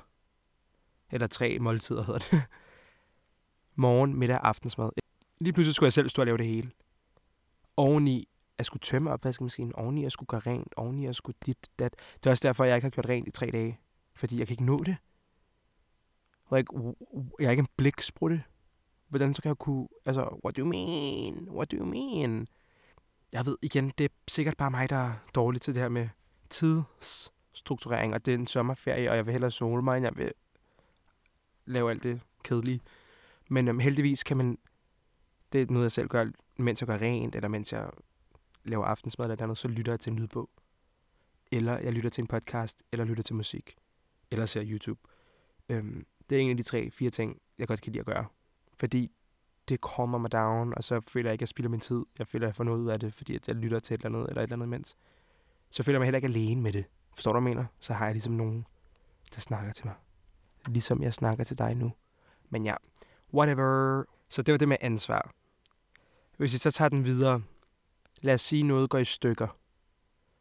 Eller 1.11 1.27
tre 1.27 1.59
måltider 1.59 2.03
hedder 2.03 2.19
det. 2.19 2.43
Morgen, 3.75 4.13
middag 4.19 4.39
aftensmad. 4.43 4.89
Lige 5.39 5.53
pludselig 5.53 5.75
skulle 5.75 5.87
jeg 5.87 5.93
selv 5.93 6.09
stå 6.09 6.21
og 6.21 6.25
lave 6.25 6.37
det 6.37 6.45
hele. 6.47 6.71
Oveni 7.79 8.27
at 8.57 8.65
skulle 8.65 8.81
tømme 8.81 9.11
opvaskemaskinen, 9.11 9.75
oveni 9.75 10.05
at 10.05 10.11
skulle 10.11 10.27
gøre 10.27 10.39
rent, 10.39 10.73
oveni 10.77 11.05
at 11.05 11.15
skulle 11.15 11.37
dit, 11.45 11.69
dat. 11.79 11.95
Det 12.15 12.25
er 12.25 12.31
også 12.31 12.47
derfor, 12.47 12.63
jeg 12.63 12.75
ikke 12.75 12.85
har 12.85 12.89
gjort 12.89 13.09
rent 13.09 13.27
i 13.27 13.31
tre 13.31 13.49
dage. 13.51 13.79
Fordi 14.15 14.39
jeg 14.39 14.47
kan 14.47 14.53
ikke 14.53 14.65
nå 14.65 14.83
det. 14.83 14.97
Like, 16.55 16.73
jeg 17.39 17.45
er 17.45 17.51
ikke 17.51 17.61
en 17.61 17.67
bliksprutte. 17.77 18.43
Hvordan 19.07 19.33
så 19.33 19.41
kan 19.41 19.49
jeg 19.49 19.57
kunne... 19.57 19.87
Altså, 20.05 20.39
what 20.45 20.57
do 20.57 20.61
you 20.61 20.67
mean? 20.67 21.49
What 21.49 21.71
do 21.71 21.77
you 21.77 21.85
mean? 21.85 22.47
Jeg 23.31 23.45
ved 23.45 23.57
igen, 23.61 23.91
det 23.97 24.03
er 24.03 24.09
sikkert 24.27 24.57
bare 24.57 24.71
mig, 24.71 24.89
der 24.89 24.95
er 24.95 25.13
dårlig 25.35 25.61
til 25.61 25.73
det 25.73 25.81
her 25.81 25.89
med 25.89 26.09
tidsstrukturering, 26.49 28.13
og 28.13 28.25
det 28.25 28.33
er 28.33 28.37
en 28.37 28.47
sommerferie, 28.47 29.09
og 29.09 29.17
jeg 29.17 29.25
vil 29.25 29.31
hellere 29.31 29.51
sole 29.51 29.81
mig, 29.81 29.97
end 29.97 30.05
jeg 30.05 30.17
vil 30.17 30.31
lave 31.65 31.89
alt 31.89 32.03
det 32.03 32.21
kedelige. 32.43 32.81
Men 33.49 33.67
øhm, 33.67 33.79
heldigvis 33.79 34.23
kan 34.23 34.37
man... 34.37 34.57
Det 35.53 35.61
er 35.61 35.65
noget, 35.69 35.83
jeg 35.83 35.91
selv 35.91 36.07
gør, 36.07 36.31
mens 36.59 36.81
jeg 36.81 36.87
gør 36.87 36.97
rent, 36.97 37.35
eller 37.35 37.47
mens 37.47 37.73
jeg 37.73 37.89
laver 38.63 38.85
aftensmad 38.85 39.25
eller 39.31 39.43
andet, 39.43 39.57
så 39.57 39.67
lytter 39.67 39.91
jeg 39.91 39.99
til 39.99 40.11
en 40.11 40.19
lydbog. 40.19 40.49
Eller 41.51 41.77
jeg 41.77 41.93
lytter 41.93 42.09
til 42.09 42.21
en 42.21 42.27
podcast, 42.27 42.83
eller 42.91 43.05
lytter 43.05 43.23
til 43.23 43.35
musik. 43.35 43.75
Eller 44.31 44.45
ser 44.45 44.63
YouTube. 44.65 44.99
Øhm, 45.69 46.05
det 46.29 46.37
er 46.37 46.41
en 46.41 46.49
af 46.49 46.57
de 46.57 46.63
tre, 46.63 46.91
fire 46.91 47.09
ting, 47.09 47.41
jeg 47.57 47.67
godt 47.67 47.81
kan 47.81 47.91
lide 47.91 47.99
at 47.99 48.05
gøre. 48.05 48.25
Fordi 48.73 49.11
det 49.69 49.81
kommer 49.81 50.17
mig 50.17 50.31
down, 50.31 50.73
og 50.77 50.83
så 50.83 51.01
føler 51.01 51.29
jeg 51.29 51.33
ikke, 51.33 51.39
at 51.39 51.41
jeg 51.41 51.47
spilder 51.47 51.69
min 51.69 51.79
tid. 51.79 52.05
Jeg 52.19 52.27
føler, 52.27 52.45
at 52.45 52.49
jeg 52.49 52.55
får 52.55 52.63
noget 52.63 52.79
ud 52.79 52.89
af 52.89 52.99
det, 52.99 53.13
fordi 53.13 53.35
at 53.35 53.47
jeg 53.47 53.55
lytter 53.55 53.79
til 53.79 53.93
et 53.93 54.05
eller 54.05 54.17
andet, 54.17 54.29
eller 54.29 54.41
et 54.41 54.43
eller 54.43 54.55
andet 54.55 54.65
imens. 54.65 54.97
Så 55.71 55.83
føler 55.83 55.95
jeg 55.95 55.99
mig 55.99 56.05
heller 56.05 56.17
ikke 56.17 56.27
alene 56.27 56.61
med 56.61 56.73
det. 56.73 56.85
Forstår 57.15 57.31
du, 57.31 57.39
hvad 57.39 57.49
jeg 57.49 57.55
mener? 57.55 57.67
Så 57.79 57.93
har 57.93 58.05
jeg 58.05 58.13
ligesom 58.13 58.33
nogen, 58.33 58.65
der 59.35 59.41
snakker 59.41 59.73
til 59.73 59.85
mig. 59.85 59.95
Ligesom 60.67 61.03
jeg 61.03 61.13
snakker 61.13 61.43
til 61.43 61.57
dig 61.57 61.75
nu. 61.75 61.91
Men 62.49 62.65
ja, 62.65 62.75
whatever. 63.33 64.03
Så 64.29 64.41
det 64.41 64.51
var 64.51 64.57
det 64.57 64.67
med 64.67 64.77
ansvar. 64.81 65.31
Hvis 66.39 66.53
vi 66.53 66.57
så 66.57 66.71
tager 66.71 66.89
den 66.89 67.05
videre. 67.05 67.41
Lad 68.21 68.33
os 68.33 68.41
sige, 68.41 68.63
noget 68.63 68.89
går 68.89 68.97
i 68.97 69.05
stykker. 69.05 69.47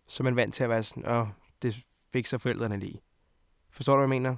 Så 0.06 0.23
er 0.23 0.25
man 0.25 0.37
vant 0.37 0.55
til 0.55 0.65
at 0.65 0.71
være 0.71 0.83
sådan, 0.83 1.06
åh, 1.06 1.29
det 1.62 1.87
fikser 2.12 2.39
forældrene 2.39 2.79
lige. 2.79 3.00
Forstår 3.71 3.93
du, 3.93 4.06
hvad 4.06 4.17
jeg 4.17 4.23
mener? 4.23 4.37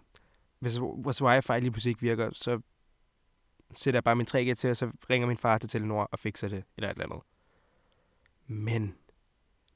Hvis, 0.58 0.80
vores 0.80 1.22
wifi 1.22 1.52
lige 1.52 1.70
pludselig 1.70 1.90
ikke 1.90 2.00
virker, 2.00 2.30
så 2.32 2.60
sætter 3.74 3.96
jeg 3.96 4.04
bare 4.04 4.16
min 4.16 4.26
3G 4.30 4.54
til, 4.54 4.70
og 4.70 4.76
så 4.76 4.90
ringer 5.10 5.28
min 5.28 5.36
far 5.36 5.58
til 5.58 5.68
Telenor 5.68 6.02
og 6.12 6.18
fikser 6.18 6.48
det, 6.48 6.64
eller 6.76 6.90
et 6.90 6.94
eller 6.94 7.04
andet. 7.04 7.22
Men, 8.46 8.94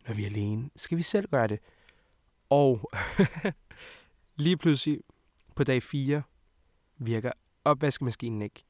når 0.07 0.15
vi 0.15 0.23
er 0.23 0.27
alene, 0.27 0.71
skal 0.77 0.99
vi 0.99 1.03
selv 1.03 1.29
gøre 1.31 1.47
det. 1.47 1.59
Og 2.51 2.91
lige 4.45 4.57
pludselig 4.57 5.01
på 5.57 5.65
dag 5.65 5.83
4 5.83 6.23
virker 6.99 7.33
opvaskemaskinen 7.65 8.43
ikke. 8.43 8.65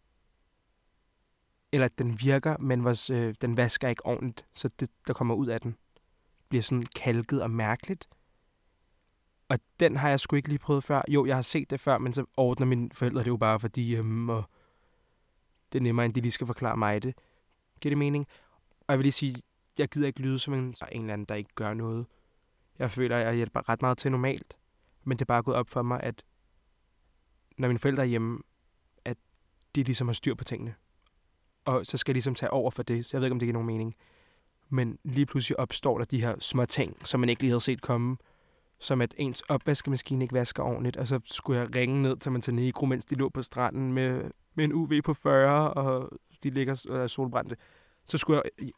Eller 1.75 1.89
den 1.89 2.21
virker, 2.21 2.57
men 2.59 2.85
vores, 2.85 3.11
øh, 3.11 3.35
den 3.41 3.57
vasker 3.57 3.89
ikke 3.89 4.07
ordentligt, 4.07 4.47
så 4.55 4.71
det, 4.81 4.91
der 5.07 5.13
kommer 5.13 5.35
ud 5.35 5.47
af 5.47 5.61
den, 5.61 5.77
bliver 6.49 6.63
sådan 6.63 6.85
kalket 6.97 7.43
og 7.43 7.51
mærkeligt. 7.51 8.09
Og 9.49 9.59
den 9.81 9.97
har 9.97 10.09
jeg 10.09 10.21
sgu 10.21 10.37
ikke 10.37 10.49
lige 10.49 10.59
prøvet 10.59 10.85
før. 10.85 11.03
Jo, 11.09 11.27
jeg 11.27 11.35
har 11.37 11.43
set 11.43 11.71
det 11.71 11.81
før, 11.81 11.99
men 11.99 12.13
så 12.13 12.25
ordner 12.37 12.67
mine 12.67 12.91
forældre 12.93 13.21
det 13.21 13.27
jo 13.27 13.37
bare, 13.37 13.61
fordi 13.61 13.97
øhm, 13.97 14.29
og 14.29 14.45
det 15.73 15.79
er 15.79 15.83
nemmere, 15.83 16.07
end 16.07 16.15
de 16.15 16.21
lige 16.21 16.33
skal 16.33 16.47
forklare 16.47 16.77
mig 16.77 17.03
det. 17.03 17.15
Giver 17.81 17.91
det 17.91 17.99
mening? 17.99 18.27
Og 18.81 18.87
jeg 18.89 18.99
vil 18.99 19.05
lige 19.05 19.13
sige, 19.13 19.35
jeg 19.79 19.89
gider 19.89 20.07
ikke 20.07 20.21
lyde 20.21 20.39
som 20.39 20.55
en, 20.55 20.75
en 20.93 21.01
eller 21.01 21.13
anden, 21.13 21.25
der 21.25 21.35
ikke 21.35 21.55
gør 21.55 21.75
noget. 21.75 22.07
Jeg 22.79 22.91
føler, 22.91 23.17
at 23.17 23.27
jeg 23.27 23.35
hjælper 23.35 23.69
ret 23.69 23.83
meget 23.83 23.99
til 23.99 24.11
normalt. 24.11 24.57
Men 25.05 25.19
det 25.19 25.23
er 25.23 25.27
bare 25.27 25.43
gået 25.43 25.57
op 25.57 25.69
for 25.69 25.83
mig, 25.83 26.01
at 26.03 26.25
når 27.59 27.69
mine 27.69 27.79
forældre 27.79 28.03
er 28.03 28.07
hjemme, 28.07 28.39
at 29.05 29.17
de 29.75 29.83
ligesom 29.83 30.09
har 30.09 30.13
styr 30.13 30.35
på 30.35 30.45
tingene. 30.45 30.75
Og 31.65 31.87
så 31.87 31.97
skal 31.97 32.13
jeg 32.13 32.15
ligesom 32.15 32.35
tage 32.35 32.51
over 32.51 32.71
for 32.71 32.83
det. 32.83 33.05
Så 33.05 33.11
jeg 33.13 33.21
ved 33.21 33.27
ikke, 33.27 33.33
om 33.33 33.39
det 33.39 33.47
giver 33.47 33.53
nogen 33.53 33.67
mening. 33.67 33.95
Men 34.69 34.99
lige 35.05 35.27
pludselig 35.27 35.59
opstår 35.59 35.99
der 35.99 36.05
de 36.05 36.21
her 36.21 36.35
små 36.39 36.65
ting, 36.67 37.07
som 37.07 37.21
man 37.21 37.29
ikke 37.29 37.43
lige 37.43 37.51
havde 37.51 37.61
set 37.61 37.83
komme. 37.83 38.17
Som 38.79 39.01
at 39.01 39.15
ens 39.19 39.41
opvaskemaskine 39.41 40.25
ikke 40.25 40.35
vasker 40.35 40.63
ordentligt, 40.63 40.97
og 40.97 41.09
så 41.09 41.21
skulle 41.25 41.61
jeg 41.61 41.75
ringe 41.75 42.03
ned 42.03 42.17
til 42.17 42.33
Montenegro, 42.33 42.87
mens 42.87 43.05
de 43.05 43.15
lå 43.15 43.29
på 43.29 43.43
stranden 43.43 43.93
med 43.93 44.31
med 44.55 44.65
en 44.65 44.73
UV 44.73 45.03
på 45.05 45.15
40, 45.15 45.75
og 45.75 46.11
de 46.43 46.51
ligger 46.51 46.87
og 46.91 46.99
er 46.99 47.07
solbrændte. 47.07 47.57
Så 48.07 48.19
skulle 48.19 48.43
jeg 48.59 48.71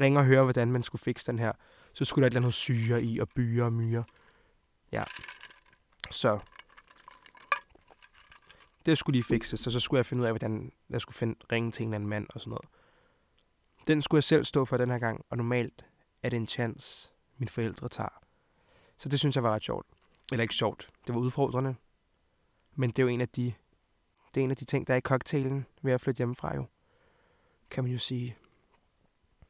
ringe 0.00 0.20
og 0.20 0.24
høre, 0.24 0.42
hvordan 0.42 0.72
man 0.72 0.82
skulle 0.82 1.02
fikse 1.02 1.26
den 1.26 1.38
her. 1.38 1.52
Så 1.92 2.04
skulle 2.04 2.22
der 2.22 2.26
et 2.26 2.30
eller 2.30 2.40
andet 2.40 2.54
syre 2.54 3.02
i, 3.02 3.18
og 3.18 3.28
byer 3.28 3.64
og 3.64 3.72
myre. 3.72 4.04
Ja. 4.92 5.02
Så. 6.10 6.38
Det 8.86 8.98
skulle 8.98 9.14
lige 9.14 9.24
fikses, 9.24 9.66
og 9.66 9.72
så 9.72 9.80
skulle 9.80 9.98
jeg 9.98 10.06
finde 10.06 10.20
ud 10.20 10.26
af, 10.26 10.32
hvordan 10.32 10.72
jeg 10.90 11.00
skulle 11.00 11.16
finde, 11.16 11.34
ringe 11.52 11.70
til 11.70 11.82
en 11.82 11.88
eller 11.88 11.94
anden 11.94 12.08
mand 12.08 12.26
og 12.34 12.40
sådan 12.40 12.50
noget. 12.50 12.68
Den 13.86 14.02
skulle 14.02 14.18
jeg 14.18 14.24
selv 14.24 14.44
stå 14.44 14.64
for 14.64 14.76
den 14.76 14.90
her 14.90 14.98
gang, 14.98 15.24
og 15.30 15.36
normalt 15.36 15.84
er 16.22 16.28
det 16.28 16.36
en 16.36 16.46
chance, 16.46 17.10
mine 17.38 17.48
forældre 17.48 17.88
tager. 17.88 18.22
Så 18.98 19.08
det 19.08 19.18
synes 19.18 19.36
jeg 19.36 19.42
var 19.42 19.54
ret 19.54 19.64
sjovt. 19.64 19.86
Eller 20.32 20.42
ikke 20.42 20.54
sjovt, 20.54 20.90
det 21.06 21.14
var 21.14 21.20
udfordrende. 21.20 21.74
Men 22.74 22.90
det 22.90 22.98
er 22.98 23.02
jo 23.02 23.08
en 23.08 23.20
af 23.20 23.28
de, 23.28 23.54
det 24.34 24.40
er 24.40 24.44
en 24.44 24.50
af 24.50 24.56
de 24.56 24.64
ting, 24.64 24.86
der 24.86 24.94
er 24.94 24.98
i 24.98 25.00
cocktailen 25.00 25.66
ved 25.82 25.92
at 25.92 26.00
flytte 26.00 26.18
hjemmefra 26.18 26.54
jo. 26.54 26.66
Kan 27.70 27.84
man 27.84 27.92
jo 27.92 27.98
sige. 27.98 28.36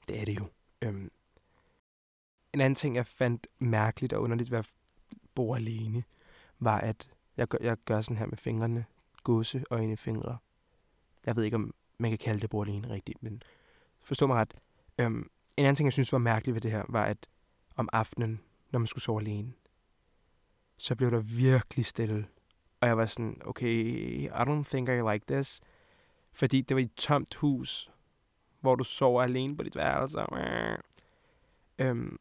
Det 0.08 0.20
er 0.20 0.24
det 0.24 0.40
jo. 0.40 0.46
Øhm. 0.82 1.10
En 2.52 2.60
anden 2.60 2.74
ting, 2.74 2.96
jeg 2.96 3.06
fandt 3.06 3.46
mærkeligt 3.58 4.12
og 4.12 4.22
underligt 4.22 4.50
ved 4.50 4.58
at 4.58 4.70
bo 5.34 5.54
alene, 5.54 6.04
var, 6.58 6.78
at 6.78 7.10
jeg 7.36 7.48
gør, 7.48 7.58
jeg 7.60 7.76
gør 7.84 8.00
sådan 8.00 8.16
her 8.16 8.26
med 8.26 8.36
fingrene. 8.36 8.84
Gåse. 9.24 9.64
Jeg 11.26 11.36
ved 11.36 11.44
ikke, 11.44 11.54
om 11.54 11.74
man 11.98 12.10
kan 12.10 12.18
kalde 12.18 12.40
det 12.40 12.50
bo 12.50 12.62
rigtigt, 12.62 13.22
men 13.22 13.42
forstå 14.00 14.26
mig 14.26 14.36
ret. 14.36 14.54
Øhm, 14.98 15.30
en 15.56 15.64
anden 15.64 15.74
ting, 15.74 15.86
jeg 15.86 15.92
synes 15.92 16.12
var 16.12 16.18
mærkeligt 16.18 16.54
ved 16.54 16.60
det 16.60 16.70
her, 16.70 16.84
var, 16.88 17.04
at 17.04 17.28
om 17.76 17.88
aftenen, 17.92 18.40
når 18.70 18.78
man 18.78 18.86
skulle 18.86 19.02
sove 19.02 19.20
alene, 19.20 19.52
så 20.76 20.94
blev 20.94 21.10
der 21.10 21.20
virkelig 21.20 21.86
stille. 21.86 22.26
Og 22.80 22.88
jeg 22.88 22.96
var 22.96 23.06
sådan, 23.06 23.40
okay, 23.44 23.74
I 24.24 24.28
don't 24.28 24.64
think 24.70 24.88
I 24.88 25.12
like 25.12 25.24
this. 25.28 25.60
Fordi 26.32 26.60
det 26.60 26.74
var 26.74 26.82
et 26.82 26.94
tomt 26.94 27.34
hus, 27.34 27.90
hvor 28.60 28.74
du 28.74 28.84
sover 28.84 29.22
alene 29.22 29.56
på 29.56 29.62
dit 29.62 29.76
værelse. 29.76 30.18
Øhm, 31.78 32.18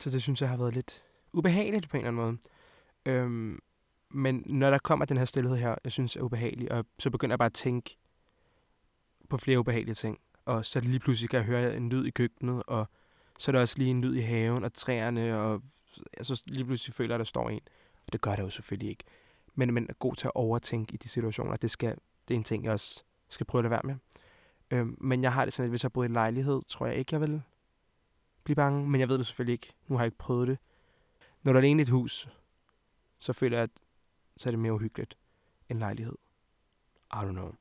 så 0.00 0.10
det 0.10 0.22
synes 0.22 0.40
jeg 0.40 0.48
har 0.48 0.56
været 0.56 0.74
lidt 0.74 1.04
ubehageligt 1.32 1.88
på 1.88 1.96
en 1.96 2.06
eller 2.06 2.22
anden 2.22 2.24
måde. 2.24 3.16
Øhm, 3.16 3.58
men 4.14 4.42
når 4.46 4.70
der 4.70 4.78
kommer 4.78 5.04
den 5.04 5.16
her 5.16 5.24
stillhed 5.24 5.56
her, 5.56 5.74
jeg 5.84 5.92
synes 5.92 6.16
er 6.16 6.20
ubehagelig, 6.20 6.72
og 6.72 6.86
så 6.98 7.10
begynder 7.10 7.32
jeg 7.32 7.38
bare 7.38 7.46
at 7.46 7.52
tænke 7.52 7.96
på 9.28 9.36
flere 9.36 9.58
ubehagelige 9.58 9.94
ting. 9.94 10.18
Og 10.44 10.66
så 10.66 10.78
er 10.78 10.80
det 10.80 10.90
lige 10.90 11.00
pludselig, 11.00 11.30
kan 11.30 11.36
jeg 11.36 11.46
høre 11.46 11.76
en 11.76 11.88
lyd 11.88 12.06
i 12.06 12.10
køkkenet, 12.10 12.62
og 12.66 12.88
så 13.38 13.50
er 13.50 13.52
der 13.52 13.60
også 13.60 13.78
lige 13.78 13.90
en 13.90 14.00
lyd 14.00 14.14
i 14.14 14.20
haven 14.20 14.64
og 14.64 14.72
træerne, 14.72 15.38
og 15.38 15.62
så 16.22 16.42
lige 16.46 16.64
pludselig 16.64 16.94
føler 16.94 17.14
at 17.14 17.18
der 17.18 17.24
står 17.24 17.50
en. 17.50 17.60
Og 18.06 18.12
det 18.12 18.20
gør 18.20 18.36
der 18.36 18.42
jo 18.42 18.50
selvfølgelig 18.50 18.90
ikke. 18.90 19.04
Men 19.54 19.74
man 19.74 19.86
er 19.88 19.94
god 19.94 20.14
til 20.14 20.26
at 20.26 20.32
overtænke 20.34 20.94
i 20.94 20.96
de 20.96 21.08
situationer. 21.08 21.56
Det, 21.56 21.70
skal, 21.70 21.96
det 22.28 22.34
er 22.34 22.38
en 22.38 22.44
ting, 22.44 22.64
jeg 22.64 22.72
også 22.72 23.02
skal 23.28 23.46
prøve 23.46 23.60
at 23.60 23.64
lade 23.64 23.70
være 23.70 23.82
med. 23.84 23.94
Øhm, 24.70 24.96
men 25.00 25.22
jeg 25.22 25.32
har 25.32 25.44
det 25.44 25.54
sådan, 25.54 25.64
at 25.64 25.70
hvis 25.70 25.82
jeg 25.82 25.92
boede 25.92 26.06
i 26.06 26.08
en 26.08 26.12
lejlighed, 26.12 26.62
tror 26.68 26.86
jeg 26.86 26.96
ikke, 26.96 27.14
jeg 27.14 27.20
vil 27.20 27.42
blive 28.44 28.56
bange. 28.56 28.88
Men 28.88 29.00
jeg 29.00 29.08
ved 29.08 29.18
det 29.18 29.26
selvfølgelig 29.26 29.52
ikke. 29.52 29.72
Nu 29.86 29.96
har 29.96 30.04
jeg 30.04 30.06
ikke 30.06 30.18
prøvet 30.18 30.48
det. 30.48 30.58
Når 31.42 31.52
der 31.52 31.60
er 31.60 31.62
alene 31.62 31.82
et 31.82 31.88
hus, 31.88 32.28
så 33.18 33.32
føler 33.32 33.56
jeg, 33.56 33.62
at 33.62 33.70
så 34.36 34.48
er 34.48 34.50
det 34.50 34.58
mere 34.58 34.72
uhyggeligt 34.72 35.18
end 35.68 35.78
lejlighed. 35.78 36.14
I 37.12 37.16
don't 37.16 37.30
know. 37.30 37.52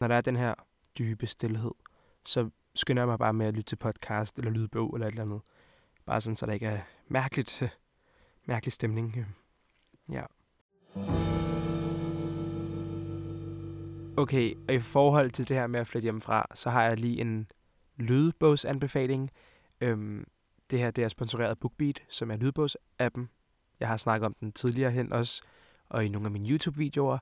Når 0.00 0.08
der 0.08 0.14
er 0.14 0.20
den 0.20 0.36
her 0.36 0.54
dybe 0.98 1.26
stillhed, 1.26 1.70
så 2.26 2.50
skynder 2.74 3.02
jeg 3.02 3.08
mig 3.08 3.18
bare 3.18 3.32
med 3.32 3.46
at 3.46 3.54
lytte 3.54 3.68
til 3.68 3.76
podcast 3.76 4.38
eller 4.38 4.50
lydbog 4.50 4.94
eller 4.94 5.06
et 5.06 5.10
eller 5.10 5.22
andet. 5.22 5.40
Bare 6.06 6.20
sådan, 6.20 6.36
så 6.36 6.46
der 6.46 6.52
ikke 6.52 6.66
er 6.66 6.80
mærkeligt, 7.08 7.62
mærkelig 8.46 8.72
stemning. 8.72 9.26
Ja. 10.08 10.24
Okay, 14.16 14.54
og 14.68 14.74
i 14.74 14.80
forhold 14.80 15.30
til 15.30 15.48
det 15.48 15.56
her 15.56 15.66
med 15.66 15.80
at 15.80 15.86
flytte 15.86 16.04
hjemmefra, 16.04 16.46
så 16.54 16.70
har 16.70 16.82
jeg 16.82 17.00
lige 17.00 17.20
en 17.20 17.50
lydbogsanbefaling. 17.96 19.30
Øhm, 19.80 20.26
det 20.70 20.78
her 20.78 20.90
det 20.90 21.04
er 21.04 21.08
sponsoreret 21.08 21.50
af 21.50 21.58
BookBeat, 21.58 22.02
som 22.08 22.30
er 22.30 22.36
lydbogsappen. 22.36 23.28
Jeg 23.80 23.88
har 23.88 23.96
snakket 23.96 24.26
om 24.26 24.34
den 24.40 24.52
tidligere 24.52 24.90
hen 24.90 25.12
også, 25.12 25.42
og 25.88 26.04
i 26.04 26.08
nogle 26.08 26.26
af 26.26 26.30
mine 26.30 26.48
YouTube-videoer. 26.48 27.18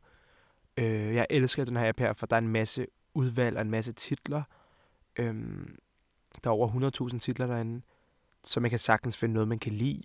Øh, 0.76 1.14
jeg 1.14 1.26
elsker 1.30 1.64
den 1.64 1.76
her 1.76 1.88
app 1.88 1.98
her, 1.98 2.12
for 2.12 2.26
der 2.26 2.36
er 2.36 2.40
en 2.40 2.48
masse 2.48 2.86
udvalg 3.14 3.56
og 3.56 3.62
en 3.62 3.70
masse 3.70 3.92
titler. 3.92 4.42
Øh, 5.16 5.34
der 6.44 6.50
er 6.50 6.54
over 6.54 7.10
100.000 7.12 7.18
titler 7.18 7.46
derinde, 7.46 7.82
så 8.44 8.60
man 8.60 8.70
kan 8.70 8.78
sagtens 8.78 9.16
finde 9.16 9.32
noget, 9.32 9.48
man 9.48 9.58
kan 9.58 9.72
lide. 9.72 10.02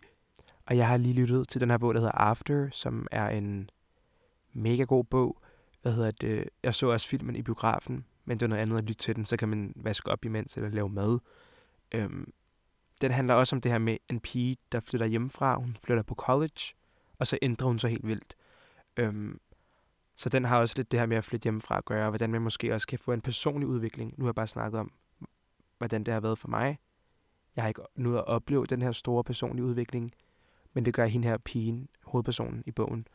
Og 0.66 0.78
jeg 0.78 0.88
har 0.88 0.98
lige 0.98 1.14
lyttet 1.14 1.48
til 1.48 1.62
den 1.62 1.70
her 1.70 1.78
bog, 1.78 1.94
der 1.94 2.00
hedder 2.00 2.16
After, 2.16 2.70
som 2.72 3.08
er 3.12 3.30
en 3.30 3.70
mega 4.54 4.84
god 4.84 5.04
bog. 5.04 5.42
Hvad 5.82 5.94
hedder 5.94 6.12
det? 6.12 6.50
Jeg 6.64 6.76
så 6.76 6.88
også 6.88 7.08
filmen 7.08 7.36
i 7.36 7.42
biografen, 7.42 8.06
men 8.26 8.40
det 8.40 8.46
er 8.46 8.48
noget 8.48 8.62
andet 8.62 8.78
at 8.78 8.84
lytte 8.84 9.04
til 9.04 9.16
den, 9.16 9.26
så 9.26 9.38
kan 9.38 9.50
man 9.50 9.74
vaske 9.76 10.12
op 10.12 10.26
imens 10.26 10.58
eller 10.58 10.70
lave 10.70 10.90
mad. 10.90 11.20
Øhm, 11.92 12.34
den 13.02 13.12
handler 13.12 13.34
også 13.34 13.56
om 13.56 13.62
det 13.62 13.72
her 13.72 13.80
med 13.80 13.98
en 14.10 14.20
pige, 14.20 14.58
der 14.72 14.80
flytter 14.80 15.06
hjemmefra. 15.08 15.56
Hun 15.56 15.78
flytter 15.84 16.04
på 16.04 16.16
college, 16.16 16.76
og 17.20 17.28
så 17.28 17.38
ændrer 17.42 17.68
hun 17.68 17.80
sig 17.80 17.90
helt 17.90 18.08
vildt. 18.08 18.36
Øhm, 18.98 19.40
så 20.16 20.30
den 20.30 20.46
har 20.46 20.60
også 20.60 20.74
lidt 20.78 20.92
det 20.92 21.00
her 21.00 21.08
med 21.08 21.18
at 21.18 21.24
flytte 21.24 21.44
hjemmefra 21.44 21.78
at 21.78 21.86
gøre, 21.86 22.06
og 22.06 22.10
hvordan 22.10 22.30
man 22.30 22.42
måske 22.42 22.74
også 22.74 22.88
kan 22.88 23.00
få 23.00 23.12
en 23.12 23.22
personlig 23.22 23.68
udvikling. 23.68 24.14
Nu 24.18 24.26
har 24.26 24.30
jeg 24.30 24.36
bare 24.36 24.48
snakket 24.48 24.80
om, 24.80 24.92
hvordan 25.78 26.04
det 26.04 26.14
har 26.14 26.22
været 26.22 26.38
for 26.38 26.48
mig. 26.48 26.80
Jeg 27.56 27.64
har 27.64 27.68
ikke 27.68 27.82
nu 27.96 28.18
at 28.18 28.28
opleve 28.28 28.66
den 28.66 28.82
her 28.82 28.92
store 28.92 29.24
personlige 29.24 29.66
udvikling, 29.66 30.12
men 30.74 30.86
det 30.86 30.94
gør 30.94 31.06
hende 31.06 31.28
her 31.28 31.38
pigen, 31.38 31.90
hovedpersonen 32.04 32.64
i 32.66 32.72
bogen. 32.72 33.08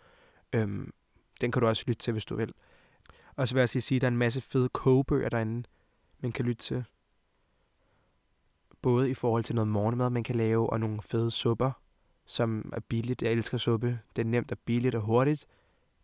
Øhm, 0.52 0.92
den 1.40 1.52
kan 1.52 1.62
du 1.62 1.68
også 1.68 1.84
lytte 1.86 2.02
til, 2.02 2.12
hvis 2.12 2.24
du 2.24 2.36
vil. 2.36 2.52
Og 3.36 3.48
så 3.48 3.54
vil 3.54 3.60
jeg 3.60 3.68
sige, 3.68 3.96
at 3.96 4.00
der 4.00 4.06
er 4.06 4.10
en 4.10 4.16
masse 4.16 4.40
fede 4.40 4.68
kogebøger 4.68 5.28
derinde, 5.28 5.68
man 6.20 6.32
kan 6.32 6.44
lytte 6.44 6.62
til. 6.62 6.84
Både 8.82 9.10
i 9.10 9.14
forhold 9.14 9.44
til 9.44 9.54
noget 9.54 9.68
morgenmad, 9.68 10.10
man 10.10 10.24
kan 10.24 10.34
lave, 10.34 10.70
og 10.70 10.80
nogle 10.80 11.02
fede 11.02 11.30
supper, 11.30 11.72
som 12.26 12.72
er 12.74 12.80
billigt. 12.80 13.22
Jeg 13.22 13.32
elsker 13.32 13.58
suppe. 13.58 14.00
Det 14.16 14.22
er 14.22 14.26
nemt 14.26 14.52
og 14.52 14.58
billigt 14.58 14.94
og 14.94 15.02
hurtigt. 15.02 15.46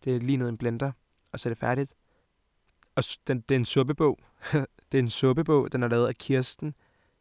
Det 0.04 0.16
er 0.16 0.20
lige 0.20 0.36
noget 0.36 0.52
en 0.52 0.58
blender, 0.58 0.92
og 1.32 1.40
så 1.40 1.48
er 1.48 1.50
det 1.50 1.58
færdigt. 1.58 1.94
Og 2.94 3.04
den, 3.26 3.40
det 3.40 3.54
er 3.54 3.58
en 3.58 3.64
suppebog. 3.64 4.18
det 4.92 4.98
er 4.98 5.02
en 5.02 5.10
suppebog, 5.10 5.72
den 5.72 5.82
er 5.82 5.88
lavet 5.88 6.08
af 6.08 6.16
Kirsten 6.16 6.74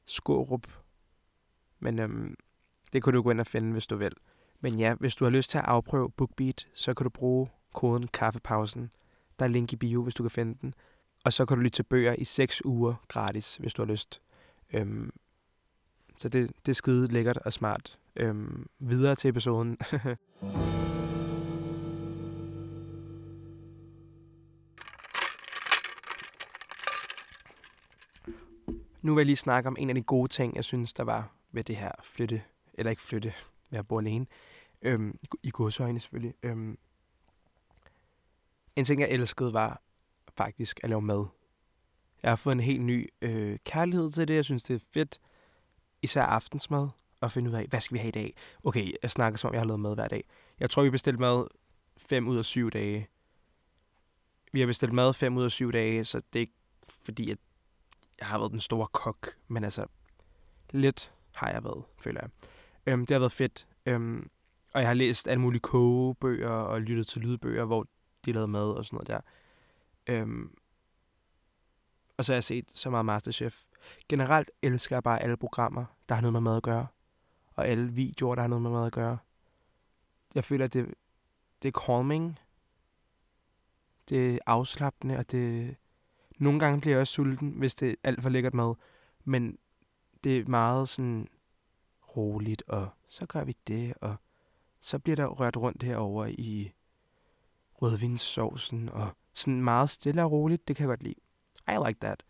Skårup. 0.06 0.68
Men 1.80 2.00
øhm, 2.00 2.36
det 2.94 3.04
kan 3.04 3.14
du 3.14 3.22
gå 3.22 3.32
ind 3.32 3.40
og 3.40 3.48
finde, 3.48 3.72
hvis 3.72 3.88
du 3.88 3.96
vil. 3.96 4.14
Men 4.60 4.80
ja, 4.80 4.94
hvis 4.94 5.16
du 5.16 5.26
har 5.26 5.30
lyst 5.30 5.50
til 5.50 5.58
at 5.58 5.66
afprøve 5.66 6.10
BookBeat, 6.10 6.68
så 6.74 6.94
kan 6.94 7.04
du 7.04 7.10
bruge 7.10 7.50
koden 7.74 8.08
kaffepausen. 8.08 8.92
Der 9.40 9.46
er 9.46 9.50
link 9.50 9.74
i 9.74 9.76
bio, 9.76 10.04
hvis 10.04 10.16
du 10.16 10.24
kan 10.24 10.32
finde 10.32 10.58
den. 10.62 10.74
Og 11.24 11.34
så 11.34 11.46
kan 11.46 11.58
du 11.58 11.64
lytte 11.64 11.76
til 11.76 11.84
bøger 11.84 12.16
i 12.18 12.26
6 12.26 12.66
uger 12.66 12.96
gratis, 13.08 13.56
hvis 13.56 13.74
du 13.74 13.82
har 13.82 13.92
lyst. 13.92 14.22
Øhm, 14.74 15.12
så 16.18 16.30
det, 16.30 16.52
det 16.66 16.72
er 16.72 16.76
skide 16.76 17.08
lækkert 17.08 17.38
og 17.38 17.54
smart. 17.54 18.00
Øhm, 18.16 18.68
videre 18.80 19.16
til 19.16 19.30
episoden. 19.30 19.78
nu 29.08 29.16
vil 29.16 29.22
jeg 29.22 29.26
lige 29.26 29.36
snakke 29.36 29.68
om 29.68 29.76
en 29.80 29.90
af 29.90 29.96
de 29.96 30.02
gode 30.02 30.28
ting, 30.28 30.56
jeg 30.56 30.64
synes, 30.64 30.94
der 30.94 31.04
var 31.04 31.32
ved 31.52 31.64
det 31.64 31.76
her 31.76 31.92
flytte, 32.04 32.44
eller 32.74 32.90
ikke 32.90 33.02
flytte, 33.02 33.34
ved 33.70 33.80
at 33.80 33.88
bo 33.88 34.00
alene, 34.00 34.26
øhm, 34.82 35.20
i 35.44 35.50
godsøjne 35.50 36.00
selvfølgelig. 36.00 36.34
Øhm, 36.44 36.78
en 38.76 38.86
ting, 38.86 39.02
jeg 39.02 39.10
elskede, 39.10 39.54
var 39.54 39.82
faktisk 40.38 40.80
at 40.84 40.90
lave 40.90 41.02
mad. 41.02 41.26
Jeg 42.24 42.32
har 42.32 42.36
fået 42.36 42.54
en 42.54 42.60
helt 42.60 42.82
ny 42.82 43.10
øh, 43.22 43.60
kærlighed 43.66 44.12
til 44.12 44.28
det. 44.28 44.36
Jeg 44.36 44.46
synes, 44.46 44.64
det 44.64 44.76
er 44.76 44.86
fedt, 44.94 45.20
især 46.02 46.22
aftensmad, 46.22 46.90
at 47.22 47.32
finde 47.32 47.50
ud 47.50 47.56
af, 47.56 47.66
hvad 47.68 47.82
skal 47.82 47.94
vi 47.94 48.00
have 48.00 48.08
i 48.08 48.12
dag? 48.12 48.36
Okay, 48.64 48.92
jeg 49.04 49.12
snakker 49.12 49.38
som 49.38 49.48
om, 49.48 49.54
jeg 49.54 49.62
har 49.62 49.68
lavet 49.68 49.80
mad 49.80 49.96
hver 49.96 50.08
dag. 50.08 50.24
Jeg 50.60 50.70
tror, 50.70 50.84
vi 50.84 50.90
bestilte 50.90 51.20
mad 51.20 51.48
5 51.98 52.28
ud 52.28 52.38
af 52.38 52.46
7 52.46 52.70
dage. 52.70 53.08
Vi 54.52 54.60
har 54.60 54.68
bestilt 54.68 54.94
mad 54.94 55.14
5 55.14 55.38
ud 55.38 55.44
af 55.44 55.52
7 55.52 55.72
dage, 55.72 56.06
så 56.06 56.18
det 56.18 56.40
er 56.40 56.42
ikke 56.42 56.54
fordi, 57.04 57.32
at 57.32 57.38
jeg 58.20 58.28
har 58.28 58.38
været 58.38 58.52
den 58.52 58.60
store 58.60 58.88
kok, 58.88 59.30
men 59.48 59.64
altså, 59.64 59.86
lidt 60.72 61.14
har 61.36 61.50
jeg 61.52 61.64
været, 61.64 61.84
føler 62.00 62.22
jeg. 62.22 62.30
Øhm, 62.86 63.06
det 63.06 63.16
har 63.16 63.20
været 63.20 63.32
fedt. 63.32 63.68
Øhm, 63.86 64.30
og 64.74 64.82
jeg 64.82 64.90
har 64.90 64.94
læst 64.94 65.28
alle 65.28 65.42
mulige 65.42 65.62
kogebøger 65.62 66.50
og 66.50 66.82
lyttet 66.82 67.08
til 67.08 67.22
lydbøger, 67.22 67.66
hvor 67.66 67.88
de 68.26 68.32
lavede 68.32 68.48
mad 68.48 68.72
og 68.72 68.86
sådan 68.86 68.96
noget 68.96 69.08
der. 69.08 69.22
Øhm, 70.08 70.58
og 72.18 72.26
så 72.26 72.32
har 72.32 72.36
jeg 72.36 72.44
set 72.44 72.72
så 72.72 72.90
meget 72.90 73.06
Masterchef. 73.06 73.64
Generelt 74.10 74.52
elsker 74.62 74.96
jeg 74.96 75.04
bare 75.04 75.24
alle 75.24 75.38
programmer, 75.38 75.86
der 76.10 76.16
har 76.16 76.22
noget 76.22 76.34
med 76.34 76.42
mad 76.42 76.58
at 76.58 76.64
gøre. 76.64 76.88
Og 77.56 77.68
alle 77.68 77.92
videoer, 77.92 78.36
der 78.36 78.42
har 78.42 78.48
noget 78.48 78.62
med 78.62 78.72
mad 78.72 78.86
at 78.86 78.94
gøre. 78.94 79.18
Jeg 80.36 80.44
føler, 80.44 80.66
at 80.66 80.74
det, 80.74 80.94
det 81.64 81.68
er 81.76 81.80
calming. 81.86 82.40
Det 84.10 84.34
er 84.34 84.40
afslappende, 84.46 85.18
og 85.18 85.32
det... 85.32 85.76
Nogle 86.38 86.60
gange 86.60 86.82
bliver 86.82 86.96
jeg 86.96 87.02
også 87.02 87.14
sulten, 87.14 87.50
hvis 87.50 87.76
det 87.76 87.90
er 87.90 87.96
alt 88.04 88.22
for 88.22 88.30
lækkert 88.30 88.54
mad. 88.54 88.76
Men 89.24 89.58
det 90.24 90.38
er 90.38 90.46
meget 90.46 90.90
sådan 90.90 91.28
roligt, 92.18 92.64
og 92.68 92.90
så 93.08 93.26
gør 93.26 93.44
vi 93.44 93.56
det, 93.68 93.94
og 94.02 94.16
så 94.80 95.00
bliver 95.00 95.16
der 95.16 95.26
rørt 95.26 95.58
rundt 95.58 95.84
herover 95.84 96.26
i 96.26 96.72
rødvinssovsen, 97.82 98.90
og 98.90 99.10
sådan 99.34 99.62
meget 99.62 99.90
stille 99.90 100.24
og 100.24 100.32
roligt, 100.32 100.68
det 100.68 100.76
kan 100.76 100.84
jeg 100.84 100.88
godt 100.88 101.04
lide. 101.04 101.16
I 101.68 101.88
like 101.88 102.00
that. 102.00 102.24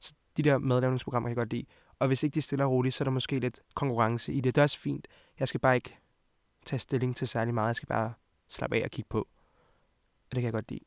Så 0.00 0.14
de 0.36 0.42
der 0.42 0.58
madlavningsprogrammer 0.58 1.28
kan 1.28 1.36
jeg 1.36 1.40
godt 1.40 1.52
lide. 1.52 1.66
Og 1.98 2.06
hvis 2.06 2.22
ikke 2.22 2.34
de 2.34 2.38
er 2.38 2.42
stille 2.42 2.64
og 2.64 2.70
roligt, 2.70 2.94
så 2.94 3.02
er 3.02 3.04
der 3.04 3.12
måske 3.12 3.38
lidt 3.38 3.60
konkurrence 3.74 4.32
i 4.32 4.40
det. 4.40 4.54
Det 4.54 4.60
er 4.60 4.62
også 4.62 4.78
fint. 4.78 5.08
Jeg 5.38 5.48
skal 5.48 5.60
bare 5.60 5.74
ikke 5.74 5.98
tage 6.66 6.80
stilling 6.80 7.16
til 7.16 7.28
særlig 7.28 7.54
meget. 7.54 7.66
Jeg 7.66 7.76
skal 7.76 7.86
bare 7.86 8.12
slappe 8.48 8.76
af 8.76 8.84
og 8.84 8.90
kigge 8.90 9.08
på. 9.08 9.18
Og 10.30 10.30
det 10.30 10.36
kan 10.36 10.44
jeg 10.44 10.52
godt 10.52 10.70
lide. 10.70 10.84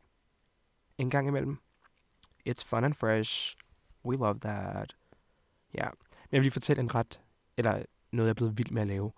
En 0.98 1.10
gang 1.10 1.28
imellem. 1.28 1.58
It's 2.50 2.64
fun 2.64 2.84
and 2.84 2.94
fresh. 2.94 3.58
We 4.06 4.16
love 4.16 4.40
that. 4.40 4.96
Ja. 5.74 5.86
Men 5.86 6.30
jeg 6.32 6.40
vil 6.40 6.42
lige 6.42 6.52
fortælle 6.52 6.80
en 6.80 6.96
ret, 6.96 7.22
eller 7.58 7.84
noget, 8.12 8.28
jeg 8.28 8.30
er 8.30 8.34
blevet 8.34 8.58
vild 8.58 8.72
med 8.72 8.82
at 8.82 8.88
lave. 8.88 9.12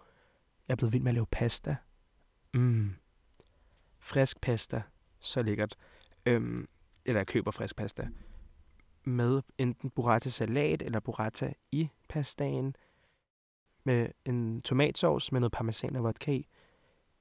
Jeg 0.68 0.74
er 0.74 0.76
blevet 0.76 0.94
vild 0.94 1.04
med 1.04 1.12
at 1.12 1.16
lave 1.16 1.28
pasta. 1.32 1.76
Mm. 2.54 2.96
frisk 4.00 4.42
pasta. 4.42 4.82
Så 5.20 5.42
lækkert. 5.42 5.76
Øhm, 6.26 6.68
eller 7.06 7.20
jeg 7.20 7.28
køber 7.28 7.52
frisk 7.52 7.76
pasta. 7.76 8.08
Med 9.04 9.42
enten 9.58 9.90
burrata 9.90 10.30
salat 10.30 10.82
eller 10.82 11.00
burrata 11.00 11.54
i 11.72 11.90
pastaen. 12.10 12.76
Med 13.84 14.10
en 14.26 14.62
tomatsauce 14.62 15.32
med 15.32 15.40
noget 15.40 15.52
parmesan 15.52 15.96
og 15.96 16.04
vodka 16.04 16.32
i. 16.32 16.48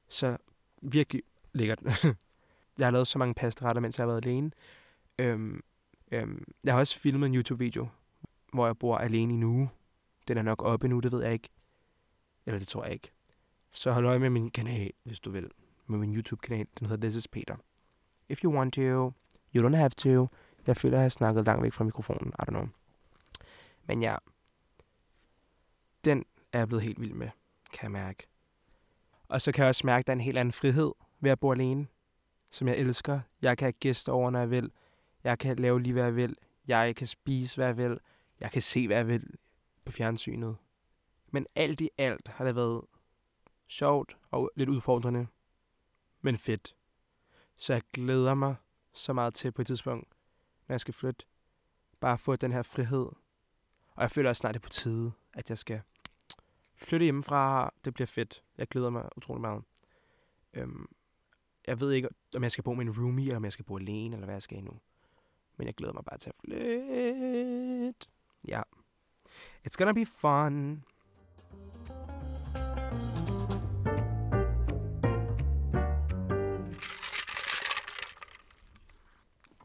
Så 0.09 0.37
virkelig 0.83 1.23
lækkert. 1.53 1.83
jeg 2.79 2.87
har 2.87 2.91
lavet 2.91 3.07
så 3.07 3.19
mange 3.19 3.35
pastaretter, 3.35 3.83
mens 3.83 3.99
jeg 3.99 4.03
har 4.03 4.13
været 4.13 4.27
alene. 4.27 4.51
Øhm, 5.19 5.63
øhm, 6.13 6.45
jeg 6.65 6.75
har 6.75 6.81
også 6.81 6.99
filmet 6.99 7.27
en 7.27 7.35
YouTube-video, 7.35 7.89
hvor 8.53 8.67
jeg 8.67 8.79
bor 8.79 8.99
alene 8.99 9.33
i 9.33 9.37
en 9.37 9.43
uge. 9.43 9.71
Den 10.29 10.39
er 10.39 10.43
nok 10.43 10.63
oppe 10.63 10.89
nu, 10.89 11.01
det 11.01 11.13
ved 11.13 11.23
jeg 11.23 11.33
ikke. 11.33 11.49
Eller 12.47 12.59
det 12.59 12.69
tror 12.69 12.85
jeg 12.85 12.93
ikke. 12.93 13.11
Så 13.73 13.93
hold 13.93 14.07
øje 14.07 14.19
med 14.19 14.31
min 14.31 14.51
kanal, 14.51 14.93
hvis 15.03 15.21
du 15.21 15.31
vil. 15.31 15.51
Med 15.87 15.99
min 15.99 16.17
YouTube-kanal. 16.17 16.67
Den 16.79 16.87
hedder 16.87 17.09
This 17.09 17.17
is 17.17 17.29
Peter. 17.29 17.57
If 18.29 18.45
you 18.45 18.53
want 18.53 18.75
to, 18.75 19.13
you 19.55 19.69
don't 19.69 19.77
have 19.77 19.91
to. 19.91 20.29
Jeg 20.67 20.77
føler, 20.77 20.97
at 20.97 20.99
jeg 20.99 21.05
har 21.05 21.09
snakket 21.09 21.45
langt 21.45 21.63
væk 21.63 21.73
fra 21.73 21.85
mikrofonen. 21.85 22.29
I 22.29 22.43
don't 22.43 22.51
know. 22.51 22.69
Men 23.85 24.03
ja, 24.03 24.17
den 26.05 26.25
er 26.53 26.59
jeg 26.59 26.69
blevet 26.69 26.85
helt 26.85 27.01
vild 27.01 27.15
med, 27.15 27.29
kan 27.73 27.83
jeg 27.83 27.91
mærke. 27.91 28.27
Og 29.29 29.43
så 29.43 29.53
kan 29.53 29.63
jeg 29.63 29.69
også 29.69 29.87
mærke, 29.87 30.03
at 30.03 30.07
der 30.07 30.13
er 30.13 30.17
en 30.17 30.21
helt 30.21 30.39
anden 30.39 30.53
frihed 30.53 30.93
ved 31.21 31.31
at 31.31 31.41
bo 31.41 31.53
alene, 31.53 31.87
som 32.51 32.69
jeg 32.69 32.77
elsker. 32.77 33.21
Jeg 33.43 33.59
kan 33.59 33.65
have 33.65 33.73
gæster 33.73 34.13
over, 34.13 34.31
når 34.31 34.39
jeg 34.39 34.51
vil. 34.51 34.71
Jeg 35.27 35.39
kan 35.39 35.57
lave 35.57 35.83
lige, 35.83 35.93
hvad 35.93 36.05
jeg 36.05 36.17
vil. 36.17 36.37
Jeg 36.67 36.97
kan 36.97 37.07
spise, 37.07 37.57
hvad 37.57 37.67
jeg 37.67 37.77
vil. 37.77 38.01
Jeg 38.41 38.51
kan 38.51 38.63
se, 38.63 38.87
hvad 38.87 38.97
jeg 38.97 39.09
vil 39.09 39.35
på 39.85 39.93
fjernsynet. 39.93 40.57
Men 41.31 41.47
alt 41.55 41.81
i 41.81 41.91
alt 41.99 42.29
har 42.29 42.45
det 42.45 42.57
været 42.57 42.85
sjovt 43.67 44.17
og 44.31 44.51
lidt 44.57 44.69
udfordrende, 44.69 45.27
men 46.21 46.39
fedt. 46.39 46.77
Så 47.57 47.73
jeg 47.73 47.83
glæder 47.93 48.35
mig 48.35 48.55
så 48.93 49.13
meget 49.13 49.35
til 49.35 49.53
på 49.53 49.63
et 49.63 49.67
tidspunkt, 49.67 50.09
når 50.69 50.73
jeg 50.73 50.81
skal 50.81 50.95
flytte. 50.95 51.27
Bare 52.01 52.19
få 52.19 52.37
den 52.37 52.53
her 52.53 52.63
frihed. 52.63 53.07
Og 53.95 54.03
jeg 54.03 54.11
føler 54.11 54.31
også 54.31 54.41
snart, 54.41 54.55
det 54.55 54.61
er 54.61 54.63
på 54.63 54.69
tide, 54.69 55.13
at 55.33 55.51
jeg 55.51 55.59
skal 55.59 55.81
flytte 56.75 57.05
hjemmefra. 57.05 57.75
Det 57.85 57.95
bliver 57.95 58.07
fedt. 58.07 58.43
Jeg 58.59 58.69
glæder 58.69 58.91
mig 58.91 59.09
utrolig 59.17 59.41
meget. 59.41 59.63
Øhm, 60.53 60.87
jeg 61.67 61.81
ved 61.81 61.93
ikke, 61.93 62.09
om 62.37 62.43
jeg 62.43 62.53
skal 62.53 62.65
bo 62.65 62.75
med 62.75 62.87
en 62.87 62.99
roomie, 62.99 63.25
eller 63.25 63.37
om 63.37 63.45
jeg 63.45 63.53
skal 63.53 63.65
bo 63.65 63.79
alene, 63.79 64.17
eller 64.17 64.27
hvad 64.27 64.35
jeg 64.35 64.43
skal 64.43 64.59
endnu. 64.59 64.81
Men 65.57 65.67
jeg 65.67 65.75
glæder 65.75 65.93
mig 65.93 66.05
bare 66.05 66.19
til 66.19 66.31
at 66.31 66.37
flytte. 66.45 68.09
Ja. 68.49 68.63
It's 69.69 69.77
gonna 69.79 69.93
be 69.93 70.07
fun. 70.07 70.85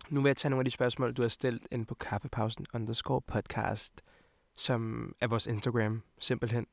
Nu 0.10 0.22
vil 0.22 0.30
jeg 0.30 0.38
tage 0.38 0.50
nogle 0.50 0.62
af 0.62 0.66
de 0.66 0.72
spørgsmål, 0.72 1.14
du 1.14 1.22
har 1.22 1.30
stillet 1.30 1.68
ind 1.72 1.86
på 1.86 1.96
kaffepausen 1.96 2.66
underscore 2.74 3.22
podcast, 3.22 4.02
som 4.56 5.14
er 5.22 5.28
vores 5.28 5.48
Instagram, 5.48 6.04
simpelthen. 6.20 6.68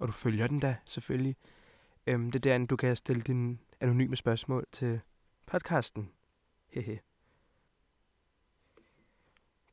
Og 0.00 0.08
du 0.08 0.12
følger 0.12 0.46
den 0.46 0.60
da, 0.60 0.76
selvfølgelig. 0.84 1.36
Øhm, 2.06 2.30
det 2.30 2.38
er 2.38 2.40
derinde, 2.40 2.66
du 2.66 2.76
kan 2.76 2.96
stille 2.96 3.22
dine 3.22 3.58
anonyme 3.80 4.16
spørgsmål 4.16 4.66
til 4.72 5.00
podcasten. 5.46 6.10
Hehe. 6.68 7.00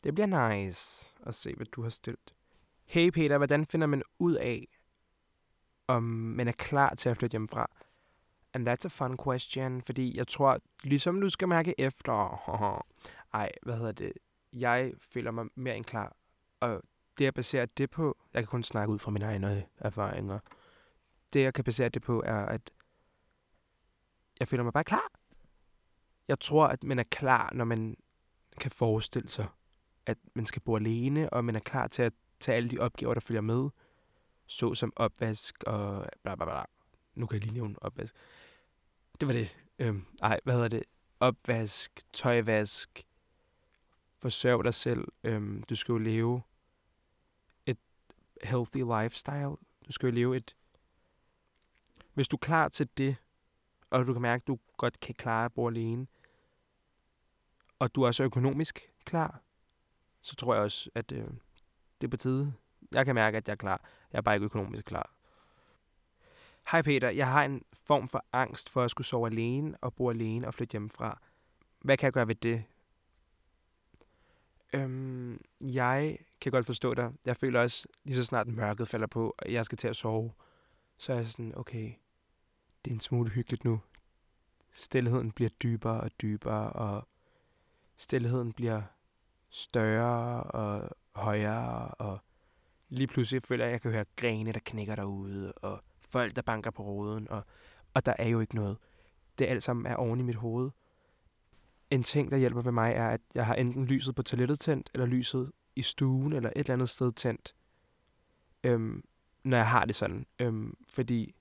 Det 0.03 0.13
bliver 0.13 0.49
nice 0.51 1.09
at 1.25 1.35
se, 1.35 1.55
hvad 1.55 1.65
du 1.65 1.81
har 1.81 1.89
stillet. 1.89 2.33
Hey 2.85 3.09
Peter, 3.09 3.37
hvordan 3.37 3.65
finder 3.65 3.87
man 3.87 4.03
ud 4.19 4.33
af, 4.33 4.67
om 5.87 6.03
man 6.03 6.47
er 6.47 6.51
klar 6.51 6.95
til 6.95 7.09
at 7.09 7.17
flytte 7.17 7.33
hjemmefra? 7.33 7.69
And 8.53 8.69
that's 8.69 8.85
a 8.85 8.87
fun 8.87 9.17
question, 9.25 9.81
fordi 9.81 10.17
jeg 10.17 10.27
tror, 10.27 10.59
ligesom 10.83 11.21
du 11.21 11.29
skal 11.29 11.47
mærke 11.47 11.75
efter, 11.77 12.13
ej, 13.33 13.51
hvad 13.61 13.77
hedder 13.77 13.91
det, 13.91 14.13
jeg 14.53 14.93
føler 14.99 15.31
mig 15.31 15.45
mere 15.55 15.77
end 15.77 15.85
klar, 15.85 16.15
og 16.59 16.81
det 17.17 17.25
jeg 17.25 17.33
baserer 17.33 17.65
det 17.65 17.89
på, 17.89 18.17
jeg 18.33 18.41
kan 18.43 18.47
kun 18.47 18.63
snakke 18.63 18.93
ud 18.93 18.99
fra 18.99 19.11
mine 19.11 19.25
egne 19.25 19.65
erfaringer, 19.77 20.39
det 21.33 21.41
jeg 21.41 21.53
kan 21.53 21.63
basere 21.63 21.89
det 21.89 22.01
på 22.01 22.23
er, 22.25 22.45
at 22.45 22.71
jeg 24.39 24.47
føler 24.47 24.63
mig 24.63 24.73
bare 24.73 24.83
klar. 24.83 25.11
Jeg 26.27 26.39
tror, 26.39 26.67
at 26.67 26.83
man 26.83 26.99
er 26.99 27.03
klar, 27.03 27.51
når 27.53 27.65
man 27.65 27.97
kan 28.59 28.71
forestille 28.71 29.29
sig, 29.29 29.47
at 30.09 30.17
man 30.33 30.45
skal 30.45 30.61
bo 30.61 30.75
alene, 30.75 31.29
og 31.29 31.45
man 31.45 31.55
er 31.55 31.59
klar 31.59 31.87
til 31.87 32.01
at 32.01 32.13
tage 32.39 32.55
alle 32.55 32.69
de 32.69 32.79
opgaver, 32.79 33.13
der 33.13 33.21
følger 33.21 33.41
med, 33.41 33.69
så 34.45 34.75
som 34.75 34.93
opvask 34.95 35.63
og 35.63 36.07
bla 36.23 36.35
bla 36.35 36.45
bla. 36.45 36.63
Nu 37.15 37.27
kan 37.27 37.35
jeg 37.35 37.43
lige 37.43 37.53
nævne 37.53 37.75
opvask. 37.81 38.15
Det 39.19 39.27
var 39.27 39.33
det. 39.33 39.57
Øhm, 39.79 40.05
ej, 40.21 40.39
hvad 40.43 40.53
hedder 40.53 40.67
det? 40.67 40.83
Opvask, 41.19 42.01
tøjvask, 42.13 43.05
forsørg 44.17 44.63
dig 44.63 44.73
selv. 44.73 45.07
Øhm, 45.23 45.63
du 45.63 45.75
skal 45.75 45.93
jo 45.93 45.97
leve 45.97 46.41
et 47.65 47.77
healthy 48.43 49.01
lifestyle. 49.01 49.55
Du 49.87 49.91
skal 49.91 50.07
jo 50.07 50.13
leve 50.13 50.37
et... 50.37 50.55
Hvis 52.13 52.27
du 52.27 52.35
er 52.35 52.39
klar 52.39 52.67
til 52.67 52.89
det, 52.97 53.15
og 53.89 54.07
du 54.07 54.13
kan 54.13 54.21
mærke, 54.21 54.41
at 54.41 54.47
du 54.47 54.59
godt 54.77 54.99
kan 54.99 55.15
klare 55.15 55.45
at 55.45 55.53
bo 55.53 55.67
alene, 55.67 56.07
og 57.79 57.95
du 57.95 58.03
er 58.03 58.11
så 58.11 58.23
økonomisk 58.23 58.91
klar, 59.05 59.41
så 60.21 60.35
tror 60.35 60.53
jeg 60.53 60.63
også, 60.63 60.89
at 60.95 61.11
øh, 61.11 61.27
det 62.01 62.07
er 62.07 62.11
på 62.11 62.17
tide. 62.17 62.53
Jeg 62.91 63.05
kan 63.05 63.15
mærke, 63.15 63.37
at 63.37 63.47
jeg 63.47 63.51
er 63.51 63.57
klar. 63.57 63.81
Jeg 64.11 64.17
er 64.17 64.21
bare 64.21 64.35
ikke 64.35 64.45
økonomisk 64.45 64.85
klar. 64.85 65.13
Hej 66.71 66.81
Peter, 66.81 67.09
jeg 67.09 67.27
har 67.27 67.43
en 67.43 67.63
form 67.73 68.07
for 68.07 68.25
angst 68.33 68.69
for 68.69 68.83
at 68.83 68.91
skulle 68.91 69.07
sove 69.07 69.27
alene 69.27 69.77
og 69.81 69.93
bo 69.93 70.09
alene 70.09 70.47
og 70.47 70.53
flytte 70.53 70.71
hjemmefra. 70.71 71.21
Hvad 71.79 71.97
kan 71.97 72.05
jeg 72.05 72.13
gøre 72.13 72.27
ved 72.27 72.35
det? 72.35 72.63
Øhm, 74.73 75.41
jeg 75.61 76.17
kan 76.41 76.51
godt 76.51 76.65
forstå 76.65 76.93
dig. 76.93 77.11
Jeg 77.25 77.37
føler 77.37 77.61
også, 77.61 77.87
lige 78.03 78.15
så 78.15 78.23
snart 78.23 78.47
mørket 78.47 78.87
falder 78.87 79.07
på, 79.07 79.35
og 79.37 79.51
jeg 79.51 79.65
skal 79.65 79.77
til 79.77 79.87
at 79.87 79.95
sove, 79.95 80.31
så 80.97 81.13
er 81.13 81.17
jeg 81.17 81.25
sådan, 81.25 81.57
okay, 81.57 81.93
det 82.85 82.91
er 82.91 82.95
en 82.95 82.99
smule 82.99 83.29
hyggeligt 83.29 83.63
nu. 83.63 83.81
Stilheden 84.73 85.31
bliver 85.31 85.49
dybere 85.49 86.01
og 86.01 86.11
dybere, 86.21 86.69
og 86.73 87.07
stilheden 87.97 88.53
bliver 88.53 88.81
større 89.49 90.43
og 90.43 90.89
højere, 91.15 91.87
og 91.87 92.19
lige 92.89 93.07
pludselig 93.07 93.43
føler 93.43 93.65
jeg, 93.65 93.69
at 93.69 93.73
jeg 93.73 93.81
kan 93.81 93.91
høre 93.91 94.05
grene, 94.15 94.51
der 94.51 94.59
knækker 94.65 94.95
derude, 94.95 95.51
og 95.51 95.83
folk, 96.09 96.35
der 96.35 96.41
banker 96.41 96.71
på 96.71 96.83
roden, 96.83 97.29
og, 97.29 97.45
og 97.93 98.05
der 98.05 98.13
er 98.19 98.27
jo 98.27 98.39
ikke 98.39 98.55
noget. 98.55 98.77
Det 99.39 99.45
alt 99.45 99.63
sammen 99.63 99.85
er 99.85 99.95
oven 99.95 100.19
i 100.19 100.23
mit 100.23 100.35
hoved. 100.35 100.69
En 101.89 102.03
ting, 102.03 102.31
der 102.31 102.37
hjælper 102.37 102.61
ved 102.61 102.71
mig, 102.71 102.93
er, 102.93 103.09
at 103.09 103.21
jeg 103.35 103.45
har 103.45 103.55
enten 103.55 103.85
lyset 103.85 104.15
på 104.15 104.23
toilettet 104.23 104.59
tændt, 104.59 104.89
eller 104.93 105.05
lyset 105.05 105.51
i 105.75 105.81
stuen, 105.81 106.33
eller 106.33 106.49
et 106.49 106.57
eller 106.57 106.73
andet 106.73 106.89
sted 106.89 107.11
tændt, 107.11 107.55
øhm, 108.63 109.03
når 109.43 109.57
jeg 109.57 109.67
har 109.67 109.85
det 109.85 109.95
sådan. 109.95 110.25
Øhm, 110.39 110.77
fordi, 110.89 111.35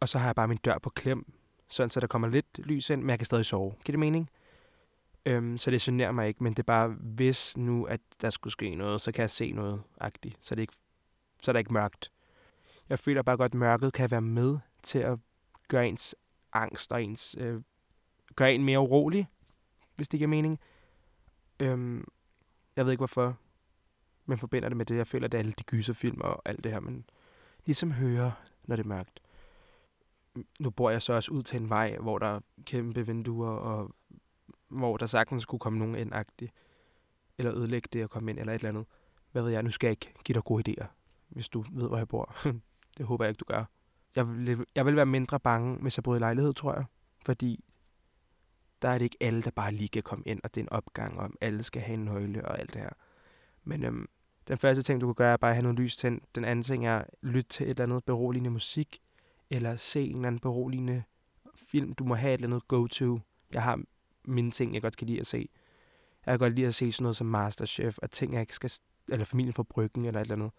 og 0.00 0.08
så 0.08 0.18
har 0.18 0.26
jeg 0.26 0.34
bare 0.34 0.48
min 0.48 0.58
dør 0.58 0.78
på 0.78 0.90
klem, 0.90 1.32
sådan 1.68 1.90
så 1.90 2.00
der 2.00 2.06
kommer 2.06 2.28
lidt 2.28 2.58
lys 2.58 2.90
ind, 2.90 3.00
men 3.00 3.10
jeg 3.10 3.18
kan 3.18 3.26
stadig 3.26 3.46
sove. 3.46 3.70
Giver 3.70 3.92
det 3.92 3.98
mening? 3.98 4.30
Øhm, 5.26 5.58
så 5.58 5.70
det 5.70 5.80
generer 5.80 6.12
mig 6.12 6.28
ikke, 6.28 6.42
men 6.42 6.52
det 6.52 6.58
er 6.58 6.62
bare, 6.62 6.88
hvis 6.88 7.56
nu, 7.56 7.84
at 7.84 8.00
der 8.20 8.30
skulle 8.30 8.52
ske 8.52 8.74
noget, 8.74 9.00
så 9.00 9.12
kan 9.12 9.22
jeg 9.22 9.30
se 9.30 9.52
noget 9.52 9.82
agtigt. 10.00 10.36
Så, 10.40 10.54
det 10.54 10.58
er 10.58 10.62
ikke, 10.62 10.76
så 11.42 11.52
er 11.52 11.56
ikke 11.56 11.72
mørkt. 11.72 12.12
Jeg 12.88 12.98
føler 12.98 13.22
bare 13.22 13.36
godt, 13.36 13.52
at 13.52 13.58
mørket 13.58 13.92
kan 13.92 14.10
være 14.10 14.20
med 14.20 14.58
til 14.82 14.98
at 14.98 15.18
gøre 15.68 15.88
ens 15.88 16.14
angst 16.52 16.92
og 16.92 17.02
ens... 17.02 17.36
Øh, 17.38 17.62
gøre 18.36 18.54
en 18.54 18.64
mere 18.64 18.80
urolig, 18.80 19.28
hvis 19.96 20.08
det 20.08 20.18
giver 20.18 20.28
mening. 20.28 20.60
Øhm, 21.60 22.04
jeg 22.76 22.84
ved 22.84 22.92
ikke 22.92 23.00
hvorfor, 23.00 23.38
men 24.26 24.38
forbinder 24.38 24.68
det 24.68 24.76
med 24.76 24.86
det. 24.86 24.96
Jeg 24.96 25.06
føler, 25.06 25.24
at 25.24 25.32
det 25.32 25.38
er 25.38 25.42
alle 25.42 25.52
de 25.52 25.62
gyserfilm 25.62 26.20
og 26.20 26.42
alt 26.44 26.64
det 26.64 26.72
her, 26.72 26.80
men 26.80 27.04
ligesom 27.66 27.92
hører, 27.92 28.30
når 28.64 28.76
det 28.76 28.82
er 28.82 28.88
mørkt. 28.88 29.20
Nu 30.60 30.70
bor 30.70 30.90
jeg 30.90 31.02
så 31.02 31.12
også 31.12 31.32
ud 31.32 31.42
til 31.42 31.60
en 31.60 31.68
vej, 31.68 31.96
hvor 31.96 32.18
der 32.18 32.26
er 32.26 32.40
kæmpe 32.64 33.06
vinduer, 33.06 33.50
og 33.50 33.94
hvor 34.78 34.96
der 34.96 35.06
sagtens 35.06 35.42
skulle 35.42 35.58
komme 35.58 35.78
nogen 35.78 35.94
ind 35.94 36.12
eller 37.38 37.54
ødelægge 37.54 37.88
det 37.92 38.04
og 38.04 38.10
komme 38.10 38.30
ind, 38.30 38.38
eller 38.38 38.52
et 38.52 38.58
eller 38.58 38.68
andet. 38.68 38.86
Hvad 39.32 39.42
ved 39.42 39.50
jeg, 39.50 39.62
nu 39.62 39.70
skal 39.70 39.86
jeg 39.86 39.92
ikke 39.92 40.14
give 40.24 40.34
dig 40.34 40.44
gode 40.44 40.70
idéer, 40.70 40.86
hvis 41.28 41.48
du 41.48 41.64
ved, 41.72 41.88
hvor 41.88 41.96
jeg 41.96 42.08
bor. 42.08 42.36
det 42.98 43.06
håber 43.06 43.24
jeg 43.24 43.30
ikke, 43.30 43.38
du 43.38 43.44
gør. 43.44 43.64
Jeg 44.16 44.28
vil, 44.28 44.64
jeg 44.74 44.86
vil 44.86 44.96
være 44.96 45.06
mindre 45.06 45.40
bange, 45.40 45.76
hvis 45.76 45.98
jeg 45.98 46.04
boede 46.04 46.18
i 46.18 46.20
lejlighed, 46.20 46.52
tror 46.52 46.74
jeg. 46.74 46.84
Fordi 47.24 47.64
der 48.82 48.88
er 48.88 48.98
det 48.98 49.04
ikke 49.04 49.16
alle, 49.20 49.42
der 49.42 49.50
bare 49.50 49.72
lige 49.72 49.88
kan 49.88 50.02
komme 50.02 50.24
ind, 50.26 50.40
og 50.44 50.54
det 50.54 50.60
er 50.60 50.64
en 50.64 50.72
opgang, 50.72 51.18
og 51.18 51.30
alle 51.40 51.62
skal 51.62 51.82
have 51.82 51.94
en 51.94 52.04
nøgle 52.04 52.44
og 52.44 52.58
alt 52.58 52.74
det 52.74 52.82
her. 52.82 52.90
Men 53.64 53.84
øhm, 53.84 54.08
den 54.48 54.58
første 54.58 54.82
ting, 54.82 55.00
du 55.00 55.06
kan 55.06 55.14
gøre, 55.14 55.32
er 55.32 55.36
bare 55.36 55.50
at 55.50 55.56
have 55.56 55.62
noget 55.62 55.78
lys 55.78 55.96
tændt. 55.96 56.34
Den 56.34 56.44
anden 56.44 56.62
ting 56.62 56.86
er 56.86 56.98
at 56.98 57.10
lytte 57.22 57.48
til 57.48 57.64
et 57.64 57.70
eller 57.70 57.82
andet 57.82 58.04
beroligende 58.04 58.50
musik, 58.50 59.02
eller 59.50 59.76
se 59.76 60.02
en 60.02 60.14
eller 60.14 60.26
anden 60.26 60.40
beroligende 60.40 61.02
film. 61.54 61.92
Du 61.92 62.04
må 62.04 62.14
have 62.14 62.34
et 62.34 62.34
eller 62.34 62.48
andet 62.48 62.68
go-to. 62.68 63.20
Jeg 63.52 63.62
har 63.62 63.82
mine 64.26 64.50
ting, 64.50 64.74
jeg 64.74 64.82
godt 64.82 64.96
kan 64.96 65.06
lide 65.06 65.20
at 65.20 65.26
se. 65.26 65.48
Jeg 66.26 66.32
kan 66.32 66.38
godt 66.38 66.54
lide 66.54 66.66
at 66.66 66.74
se 66.74 66.92
sådan 66.92 67.02
noget 67.02 67.16
som 67.16 67.26
Masterchef, 67.26 67.98
og 67.98 68.10
ting, 68.10 68.32
jeg 68.32 68.40
ikke 68.40 68.54
skal, 68.54 68.70
eller 69.08 69.24
familien 69.24 69.52
for 69.54 69.62
bryggen, 69.62 70.04
eller 70.04 70.20
et 70.20 70.24
eller 70.24 70.34
andet. 70.34 70.50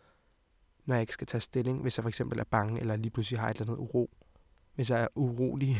Når 0.85 0.95
jeg 0.95 1.01
ikke 1.01 1.13
skal 1.13 1.27
tage 1.27 1.41
stilling, 1.41 1.81
hvis 1.81 1.97
jeg 1.97 2.03
for 2.03 2.09
eksempel 2.09 2.39
er 2.39 2.43
bange, 2.43 2.79
eller 2.79 2.95
lige 2.95 3.11
pludselig 3.11 3.39
har 3.39 3.49
et 3.49 3.59
eller 3.59 3.73
andet 3.73 3.81
uro. 3.81 4.09
Hvis 4.75 4.89
jeg 4.89 5.01
er 5.01 5.07
urolig. 5.15 5.77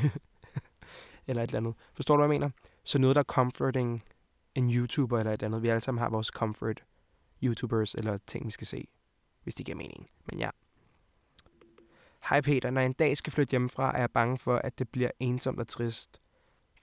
eller 1.28 1.44
et 1.44 1.48
eller 1.48 1.58
andet. 1.58 1.74
Forstår 1.94 2.16
du, 2.16 2.26
hvad 2.26 2.36
jeg 2.36 2.40
mener? 2.40 2.50
Så 2.84 3.00
noget, 3.00 3.16
der 3.16 3.20
er 3.20 3.24
comforting 3.24 4.04
en 4.56 4.72
YouTuber 4.76 5.20
eller 5.20 5.32
et 5.32 5.34
eller 5.34 5.48
andet. 5.48 5.62
Vi 5.62 5.68
alle 5.68 5.82
sammen 5.82 6.02
har 6.02 6.10
vores 6.10 6.28
comfort 6.28 6.84
YouTubers 7.44 7.96
eller 7.96 8.18
ting, 8.28 8.46
vi 8.46 8.52
skal 8.52 8.68
se, 8.68 8.88
hvis 9.44 9.56
det 9.56 9.66
giver 9.66 9.76
mening. 9.76 10.10
Men 10.30 10.40
ja. 10.40 10.50
Hej 12.30 12.42
Peter, 12.42 12.70
når 12.70 12.82
jeg 12.82 12.86
en 12.86 12.94
dag 12.94 13.18
skal 13.18 13.34
flytte 13.34 13.52
hjemmefra, 13.52 13.96
er 13.96 14.00
jeg 14.00 14.12
bange 14.12 14.38
for, 14.38 14.56
at 14.56 14.80
det 14.80 14.90
bliver 14.90 15.12
ensomt 15.20 15.60
og 15.60 15.68
trist. 15.68 16.22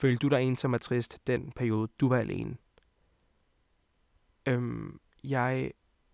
Følte 0.01 0.19
du 0.19 0.29
dig 0.29 0.43
ensom 0.43 0.73
og 0.73 0.81
trist 0.81 1.27
den 1.27 1.53
periode, 1.53 1.89
du 2.01 2.09
var 2.09 2.19
alene? 2.19 2.57
Øhm, 4.47 5.01
jeg 5.25 5.73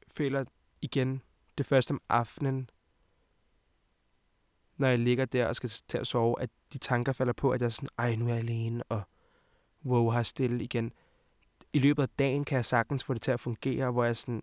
føler 0.09 0.45
igen 0.83 1.23
det 1.59 1.67
første 1.67 1.93
om 1.93 2.01
aftenen, 2.09 2.71
når 4.77 4.89
jeg 4.89 4.99
ligger 4.99 5.25
der 5.25 5.47
og 5.47 5.57
skal 5.57 5.69
til 5.69 5.99
at 5.99 6.07
sove, 6.07 6.43
at 6.43 6.51
de 6.73 6.79
tanker 6.79 7.13
falder 7.13 7.33
på, 7.33 7.51
at 7.51 7.61
jeg 7.61 7.67
er 7.67 7.71
sådan, 7.71 7.89
ej, 7.99 8.15
nu 8.15 8.25
er 8.25 8.29
jeg 8.29 8.39
alene, 8.39 8.83
og 8.89 9.03
wow, 9.85 10.11
har 10.11 10.23
stille 10.23 10.65
igen. 10.65 10.93
I 11.73 11.79
løbet 11.79 12.03
af 12.03 12.09
dagen 12.09 12.45
kan 12.45 12.57
jeg 12.57 12.65
sagtens 12.65 13.05
få 13.05 13.15
det 13.15 13.23
til 13.23 13.31
at 13.31 13.41
fungere, 13.41 13.91
hvor 13.91 14.05
jeg 14.05 14.17
sådan, 14.17 14.43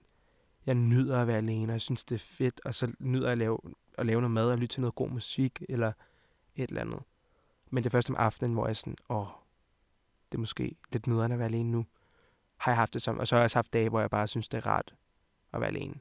jeg 0.66 0.76
nyder 0.76 1.22
at 1.22 1.28
være 1.28 1.38
alene, 1.38 1.72
og 1.72 1.74
jeg 1.74 1.82
synes, 1.82 2.06
det 2.06 2.16
er 2.16 2.20
fedt, 2.20 2.62
og 2.66 2.76
så 2.76 2.94
nyder 3.00 3.26
jeg 3.26 3.32
at 3.32 3.38
lave, 3.38 3.60
at 3.98 4.06
lave 4.06 4.22
noget 4.22 4.32
mad 4.32 4.52
og 4.52 4.58
lytte 4.58 4.74
til 4.74 4.82
noget 4.82 4.96
god 4.96 5.10
musik, 5.10 5.64
eller 5.70 5.94
et 6.56 6.70
eller 6.70 6.82
andet. 6.82 7.00
Men 7.70 7.84
det 7.84 7.90
er 7.90 7.92
først 7.92 8.10
om 8.10 8.16
aftenen, 8.16 8.54
hvor 8.54 8.68
jeg 8.68 8.78
sådan, 8.78 8.96
åh, 9.10 9.28
det 10.32 10.38
er 10.38 10.40
måske 10.40 10.76
lidt 10.92 11.08
nederen 11.08 11.32
at 11.32 11.40
være 11.40 11.48
alene 11.48 11.72
nu. 11.72 11.86
Har 12.58 12.72
jeg 12.72 12.78
haft 12.78 12.94
det 12.94 13.02
som, 13.02 13.18
og 13.20 13.28
så 13.28 13.36
har 13.36 13.40
jeg 13.40 13.44
også 13.44 13.58
haft 13.58 13.74
dage, 13.74 13.90
hvor 13.90 14.00
jeg 14.00 14.10
bare 14.10 14.28
synes, 14.28 14.50
det 14.50 14.58
er 14.58 14.68
rart 14.68 14.96
at 15.54 15.62
være 15.62 15.70
alene. 15.70 15.94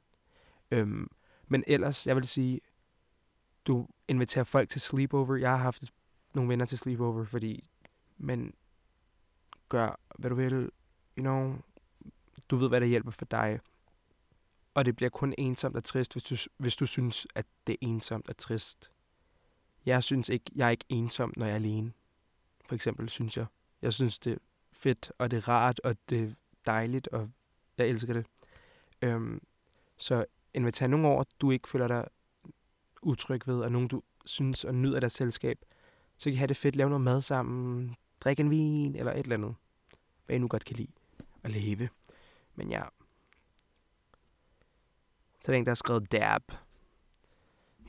Øhm, 0.70 1.10
men 1.46 1.64
ellers, 1.66 2.06
jeg 2.06 2.16
vil 2.16 2.28
sige, 2.28 2.60
du 3.66 3.88
inviterer 4.08 4.44
folk 4.44 4.68
til 4.68 4.80
sleepover. 4.80 5.36
Jeg 5.36 5.50
har 5.50 5.56
haft 5.56 5.92
nogle 6.34 6.48
venner 6.48 6.64
til 6.64 6.78
sleepover, 6.78 7.24
fordi, 7.24 7.68
men 8.16 8.54
gør, 9.68 10.00
hvad 10.18 10.30
du 10.30 10.36
vil, 10.36 10.70
you 11.18 11.22
know, 11.22 11.56
du 12.50 12.56
ved, 12.56 12.68
hvad 12.68 12.80
der 12.80 12.86
hjælper 12.86 13.10
for 13.10 13.24
dig. 13.24 13.60
Og 14.74 14.84
det 14.84 14.96
bliver 14.96 15.10
kun 15.10 15.34
ensomt 15.38 15.76
og 15.76 15.84
trist, 15.84 16.14
hvis 16.14 16.22
du, 16.22 16.36
hvis 16.56 16.76
du 16.76 16.86
synes, 16.86 17.26
at 17.34 17.46
det 17.66 17.72
er 17.72 17.76
ensomt 17.80 18.28
og 18.28 18.36
trist. 18.36 18.92
Jeg 19.86 20.04
synes 20.04 20.28
ikke, 20.28 20.44
jeg 20.54 20.66
er 20.66 20.70
ikke 20.70 20.84
ensom, 20.88 21.32
når 21.36 21.46
jeg 21.46 21.52
er 21.52 21.56
alene. 21.56 21.92
For 22.64 22.74
eksempel, 22.74 23.08
synes 23.08 23.36
jeg. 23.36 23.46
Jeg 23.82 23.92
synes, 23.92 24.18
det 24.18 24.32
er 24.32 24.38
fedt, 24.72 25.12
og 25.18 25.30
det 25.30 25.36
er 25.36 25.48
rart, 25.48 25.80
og 25.84 25.96
det 26.08 26.24
er 26.24 26.30
dejligt, 26.66 27.08
og 27.08 27.30
jeg 27.78 27.88
elsker 27.88 28.12
det. 28.12 28.26
Øhm, 29.02 29.42
så 29.96 30.24
inviter 30.54 30.86
nogen 30.86 31.06
over, 31.06 31.24
du 31.40 31.50
ikke 31.50 31.68
føler 31.68 31.88
dig 31.88 32.08
utryg 33.02 33.46
ved, 33.46 33.60
og 33.60 33.72
nogen, 33.72 33.88
du 33.88 34.02
synes 34.24 34.64
og 34.64 34.74
nyder 34.74 35.00
deres 35.00 35.12
selskab, 35.12 35.64
så 36.18 36.24
kan 36.24 36.32
I 36.32 36.36
have 36.36 36.46
det 36.46 36.56
fedt, 36.56 36.76
lave 36.76 36.90
noget 36.90 37.04
mad 37.04 37.22
sammen, 37.22 37.96
drikke 38.20 38.40
en 38.40 38.50
vin, 38.50 38.96
eller 38.96 39.12
et 39.12 39.18
eller 39.18 39.36
andet. 39.36 39.54
Hvad 40.26 40.36
I 40.36 40.38
nu 40.38 40.48
godt 40.48 40.64
kan 40.64 40.76
lide 40.76 40.92
at 41.42 41.50
leve. 41.50 41.88
Men 42.54 42.70
ja. 42.70 42.82
Så 45.40 45.52
er 45.52 45.54
der 45.54 45.58
en, 45.58 45.64
der 45.64 45.70
har 45.70 45.74
skrevet 45.74 46.12
dab. 46.12 46.42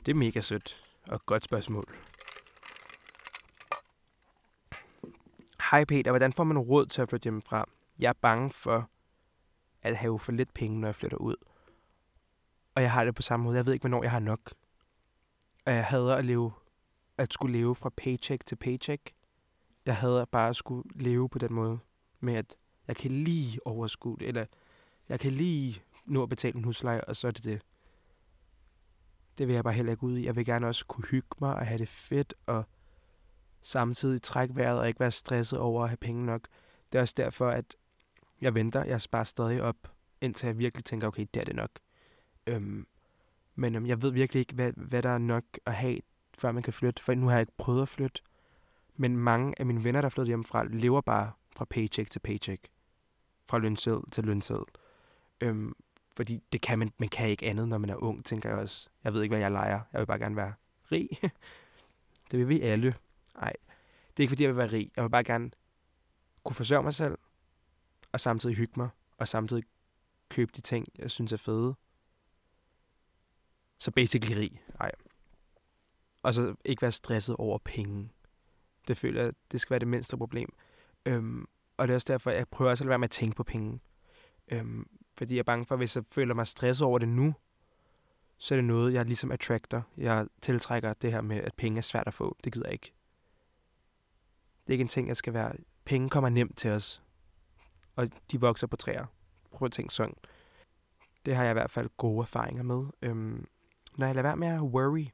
Det 0.06 0.12
er 0.12 0.14
mega 0.14 0.40
sødt, 0.40 0.87
og 1.08 1.14
et 1.14 1.26
godt 1.26 1.44
spørgsmål. 1.44 1.84
Hej 5.70 5.84
Peter, 5.84 6.10
hvordan 6.10 6.32
får 6.32 6.44
man 6.44 6.58
råd 6.58 6.86
til 6.86 7.02
at 7.02 7.08
flytte 7.08 7.24
hjemmefra? 7.24 7.68
Jeg 7.98 8.08
er 8.08 8.12
bange 8.12 8.50
for 8.50 8.90
at 9.82 9.96
have 9.96 10.18
for 10.18 10.32
lidt 10.32 10.54
penge, 10.54 10.80
når 10.80 10.88
jeg 10.88 10.94
flytter 10.94 11.16
ud. 11.16 11.36
Og 12.74 12.82
jeg 12.82 12.92
har 12.92 13.04
det 13.04 13.14
på 13.14 13.22
samme 13.22 13.44
måde. 13.44 13.56
Jeg 13.56 13.66
ved 13.66 13.72
ikke, 13.72 13.82
hvornår 13.82 14.02
jeg 14.02 14.10
har 14.10 14.18
nok. 14.18 14.54
Og 15.66 15.72
jeg 15.72 15.84
hader 15.84 16.14
at 16.14 16.24
leve, 16.24 16.52
at 17.18 17.32
skulle 17.32 17.58
leve 17.58 17.74
fra 17.74 17.90
paycheck 17.96 18.44
til 18.46 18.56
paycheck. 18.56 19.10
Jeg 19.86 19.96
hader 19.96 20.24
bare 20.24 20.48
at 20.48 20.56
skulle 20.56 20.90
leve 20.94 21.28
på 21.28 21.38
den 21.38 21.52
måde. 21.52 21.78
Med 22.20 22.34
at 22.34 22.56
jeg 22.88 22.96
kan 22.96 23.10
lige 23.10 23.66
overskue 23.66 24.16
det, 24.20 24.28
eller 24.28 24.46
jeg 25.08 25.20
kan 25.20 25.32
lige 25.32 25.82
nå 26.04 26.22
at 26.22 26.28
betale 26.28 26.56
en 26.56 26.64
husleje, 26.64 27.04
og 27.04 27.16
så 27.16 27.26
er 27.26 27.30
det 27.30 27.44
det. 27.44 27.62
Det 29.38 29.48
vil 29.48 29.54
jeg 29.54 29.64
bare 29.64 29.74
heller 29.74 29.92
ikke 29.92 30.04
ud 30.04 30.18
i. 30.18 30.24
Jeg 30.24 30.36
vil 30.36 30.44
gerne 30.44 30.66
også 30.66 30.86
kunne 30.86 31.06
hygge 31.06 31.28
mig 31.40 31.54
og 31.54 31.66
have 31.66 31.78
det 31.78 31.88
fedt, 31.88 32.34
og 32.46 32.64
samtidig 33.62 34.22
trække 34.22 34.56
vejret 34.56 34.78
og 34.78 34.88
ikke 34.88 35.00
være 35.00 35.10
stresset 35.10 35.58
over 35.58 35.82
at 35.82 35.88
have 35.88 35.96
penge 35.96 36.26
nok. 36.26 36.48
Det 36.92 36.98
er 36.98 37.02
også 37.02 37.14
derfor, 37.16 37.50
at 37.50 37.76
jeg 38.40 38.54
venter. 38.54 38.84
Jeg 38.84 39.00
sparer 39.00 39.24
stadig 39.24 39.62
op, 39.62 39.76
indtil 40.20 40.46
jeg 40.46 40.58
virkelig 40.58 40.84
tænker, 40.84 41.06
okay, 41.06 41.26
det 41.34 41.40
er 41.40 41.44
det 41.44 41.56
nok. 41.56 41.70
Øhm, 42.46 42.86
men 43.54 43.74
øhm, 43.74 43.86
jeg 43.86 44.02
ved 44.02 44.10
virkelig 44.10 44.40
ikke, 44.40 44.54
hvad, 44.54 44.72
hvad 44.76 45.02
der 45.02 45.10
er 45.10 45.18
nok 45.18 45.44
at 45.66 45.74
have, 45.74 46.00
før 46.38 46.52
man 46.52 46.62
kan 46.62 46.72
flytte. 46.72 47.02
For 47.02 47.14
nu 47.14 47.26
har 47.26 47.32
jeg 47.32 47.40
ikke 47.40 47.56
prøvet 47.58 47.82
at 47.82 47.88
flytte. 47.88 48.22
Men 48.96 49.16
mange 49.16 49.54
af 49.58 49.66
mine 49.66 49.84
venner, 49.84 50.00
der 50.00 50.06
er 50.06 50.10
flyttet 50.10 50.28
hjemmefra, 50.28 50.64
lever 50.64 51.00
bare 51.00 51.32
fra 51.56 51.64
paycheck 51.64 52.10
til 52.10 52.20
paycheck. 52.20 52.68
Fra 53.48 53.58
lønseddel 53.58 54.10
til 54.10 54.24
lønseddel. 54.24 54.64
Øhm, 55.40 55.74
fordi 56.18 56.42
det 56.52 56.60
kan 56.60 56.78
man, 56.78 56.92
man 56.98 57.08
kan 57.08 57.28
ikke 57.28 57.46
andet, 57.46 57.68
når 57.68 57.78
man 57.78 57.90
er 57.90 57.96
ung, 57.96 58.24
tænker 58.24 58.48
jeg 58.48 58.58
også. 58.58 58.88
Jeg 59.04 59.14
ved 59.14 59.22
ikke, 59.22 59.32
hvad 59.32 59.40
jeg 59.40 59.50
leger. 59.50 59.80
Jeg 59.92 60.00
vil 60.00 60.06
bare 60.06 60.18
gerne 60.18 60.36
være 60.36 60.54
rig. 60.92 61.08
det 62.30 62.38
vil 62.38 62.48
vi 62.48 62.60
alle. 62.60 62.94
Nej, 63.34 63.52
det 64.10 64.16
er 64.16 64.20
ikke 64.22 64.30
fordi, 64.30 64.42
jeg 64.42 64.48
vil 64.48 64.56
være 64.56 64.72
rig. 64.72 64.92
Jeg 64.96 65.04
vil 65.04 65.10
bare 65.10 65.24
gerne 65.24 65.50
kunne 66.44 66.54
forsørge 66.54 66.82
mig 66.82 66.94
selv, 66.94 67.18
og 68.12 68.20
samtidig 68.20 68.56
hygge 68.56 68.72
mig, 68.76 68.88
og 69.18 69.28
samtidig 69.28 69.64
købe 70.28 70.52
de 70.56 70.60
ting, 70.60 70.86
jeg 70.98 71.10
synes 71.10 71.32
er 71.32 71.36
fede. 71.36 71.74
Så 73.78 73.90
basically 73.90 74.34
rig. 74.36 74.62
Nej. 74.78 74.92
Og 76.22 76.34
så 76.34 76.54
ikke 76.64 76.82
være 76.82 76.92
stresset 76.92 77.36
over 77.36 77.58
penge. 77.58 78.10
Det 78.88 78.96
føler 78.96 79.22
jeg, 79.22 79.32
det 79.52 79.60
skal 79.60 79.70
være 79.70 79.80
det 79.80 79.88
mindste 79.88 80.16
problem. 80.16 80.54
Øhm, 81.06 81.48
og 81.76 81.88
det 81.88 81.92
er 81.92 81.96
også 81.96 82.12
derfor, 82.12 82.30
jeg 82.30 82.48
prøver 82.48 82.70
også 82.70 82.84
at 82.84 82.86
lade 82.86 82.90
være 82.90 82.98
med 82.98 83.08
at 83.08 83.10
tænke 83.10 83.36
på 83.36 83.44
penge. 83.44 83.80
Øhm, 84.48 84.97
fordi 85.18 85.34
jeg 85.34 85.38
er 85.38 85.44
bange 85.44 85.66
for, 85.66 85.74
at 85.74 85.78
hvis 85.78 85.96
jeg 85.96 86.04
føler 86.10 86.34
mig 86.34 86.46
stresset 86.46 86.86
over 86.86 86.98
det 86.98 87.08
nu, 87.08 87.34
så 88.36 88.54
er 88.54 88.56
det 88.56 88.64
noget, 88.64 88.94
jeg 88.94 89.04
ligesom 89.04 89.32
attracter. 89.32 89.82
Jeg 89.96 90.26
tiltrækker 90.42 90.92
det 90.92 91.12
her 91.12 91.20
med, 91.20 91.36
at 91.36 91.54
penge 91.54 91.78
er 91.78 91.82
svært 91.82 92.06
at 92.06 92.14
få. 92.14 92.36
Det 92.44 92.52
gider 92.52 92.66
jeg 92.66 92.72
ikke. 92.72 92.92
Det 94.66 94.70
er 94.70 94.72
ikke 94.72 94.82
en 94.82 94.88
ting, 94.88 95.08
jeg 95.08 95.16
skal 95.16 95.34
være... 95.34 95.52
Penge 95.84 96.08
kommer 96.08 96.28
nemt 96.28 96.58
til 96.58 96.70
os. 96.70 97.02
Og 97.96 98.08
de 98.32 98.40
vokser 98.40 98.66
på 98.66 98.76
træer. 98.76 99.06
Prøv 99.52 99.66
at 99.66 99.72
tænke 99.72 99.94
sådan. 99.94 100.14
Det 101.26 101.36
har 101.36 101.44
jeg 101.44 101.50
i 101.50 101.52
hvert 101.52 101.70
fald 101.70 101.88
gode 101.96 102.22
erfaringer 102.22 102.62
med. 102.62 102.86
Øhm, 103.02 103.46
når 103.96 104.06
jeg 104.06 104.14
lader 104.14 104.28
være 104.28 104.36
med 104.36 104.48
at 104.48 104.60
worry, 104.60 105.06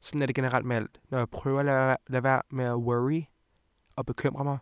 sådan 0.00 0.22
er 0.22 0.26
det 0.26 0.34
generelt 0.34 0.66
med 0.66 0.76
alt. 0.76 1.00
Når 1.08 1.18
jeg 1.18 1.30
prøver 1.30 1.60
at 1.60 1.66
lade, 1.66 1.96
lade 2.06 2.22
være 2.22 2.42
med 2.50 2.64
at 2.64 2.74
worry 2.74 3.22
og 3.96 4.06
bekymre 4.06 4.44
mig, 4.44 4.58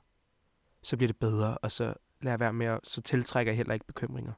så 0.82 0.96
bliver 0.96 1.08
det 1.08 1.16
bedre, 1.16 1.58
og 1.58 1.72
så 1.72 1.94
lader 2.20 2.32
jeg 2.32 2.40
være 2.40 2.52
med 2.52 2.66
at, 2.66 2.80
så 2.84 3.00
tiltrækker 3.00 3.52
jeg 3.52 3.56
heller 3.56 3.74
ikke 3.74 3.86
bekymringer. 3.86 4.32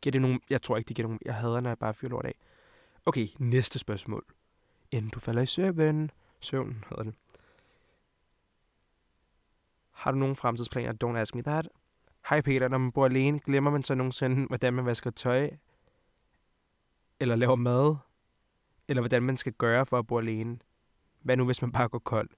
Giver 0.00 0.12
det 0.12 0.20
nogen, 0.20 0.40
jeg 0.50 0.62
tror 0.62 0.76
ikke, 0.76 0.88
det 0.88 0.96
giver 0.96 1.08
nogen, 1.08 1.20
jeg 1.24 1.34
hader, 1.34 1.60
når 1.60 1.70
jeg 1.70 1.78
bare 1.78 1.94
fyrer 1.94 2.10
lort 2.10 2.26
af. 2.26 2.34
Okay, 3.06 3.28
næste 3.38 3.78
spørgsmål. 3.78 4.24
Inden 4.90 5.10
du 5.10 5.20
falder 5.20 5.42
i 5.42 5.46
søvn, 5.46 6.10
søvn 6.40 6.84
hedder 6.88 7.02
det. 7.02 7.14
Har 9.90 10.10
du 10.10 10.18
nogen 10.18 10.36
fremtidsplaner? 10.36 10.92
Don't 11.04 11.18
ask 11.18 11.34
me 11.34 11.42
that. 11.42 11.68
Hej 12.28 12.40
Peter, 12.40 12.68
når 12.68 12.78
man 12.78 12.92
bor 12.92 13.04
alene, 13.04 13.38
glemmer 13.38 13.70
man 13.70 13.82
så 13.82 13.94
nogensinde, 13.94 14.46
hvordan 14.46 14.74
man 14.74 14.86
vasker 14.86 15.10
tøj? 15.10 15.50
Eller 17.20 17.36
laver 17.36 17.56
mad? 17.56 17.96
Eller 18.88 19.00
hvordan 19.00 19.22
man 19.22 19.36
skal 19.36 19.52
gøre 19.52 19.86
for 19.86 19.98
at 19.98 20.06
bo 20.06 20.18
alene? 20.18 20.58
Hvad 21.20 21.36
nu, 21.36 21.44
hvis 21.44 21.62
man 21.62 21.72
bare 21.72 21.88
går 21.88 21.98
kold? 21.98 22.30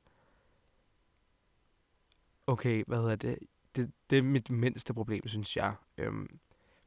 Okay, 2.47 2.85
hvad 2.87 2.99
hedder 2.99 3.17
det? 3.17 3.39
Det, 3.77 3.93
det 4.11 4.19
er 4.19 4.23
mit 4.23 4.51
mindste 4.51 4.95
problem, 4.95 5.29
synes 5.29 5.57
jeg. 5.57 5.75
Øhm, 5.99 6.39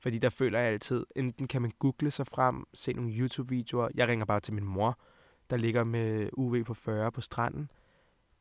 fordi 0.01 0.17
der 0.17 0.29
føler 0.29 0.59
jeg 0.59 0.71
altid, 0.71 1.05
enten 1.15 1.47
kan 1.47 1.61
man 1.61 1.71
google 1.79 2.11
sig 2.11 2.27
frem, 2.27 2.65
se 2.73 2.93
nogle 2.93 3.11
YouTube-videoer. 3.11 3.89
Jeg 3.95 4.07
ringer 4.07 4.25
bare 4.25 4.39
til 4.39 4.53
min 4.53 4.65
mor, 4.65 4.99
der 5.49 5.57
ligger 5.57 5.83
med 5.83 6.29
UV 6.33 6.63
på 6.63 6.73
40 6.73 7.11
på 7.11 7.21
stranden. 7.21 7.71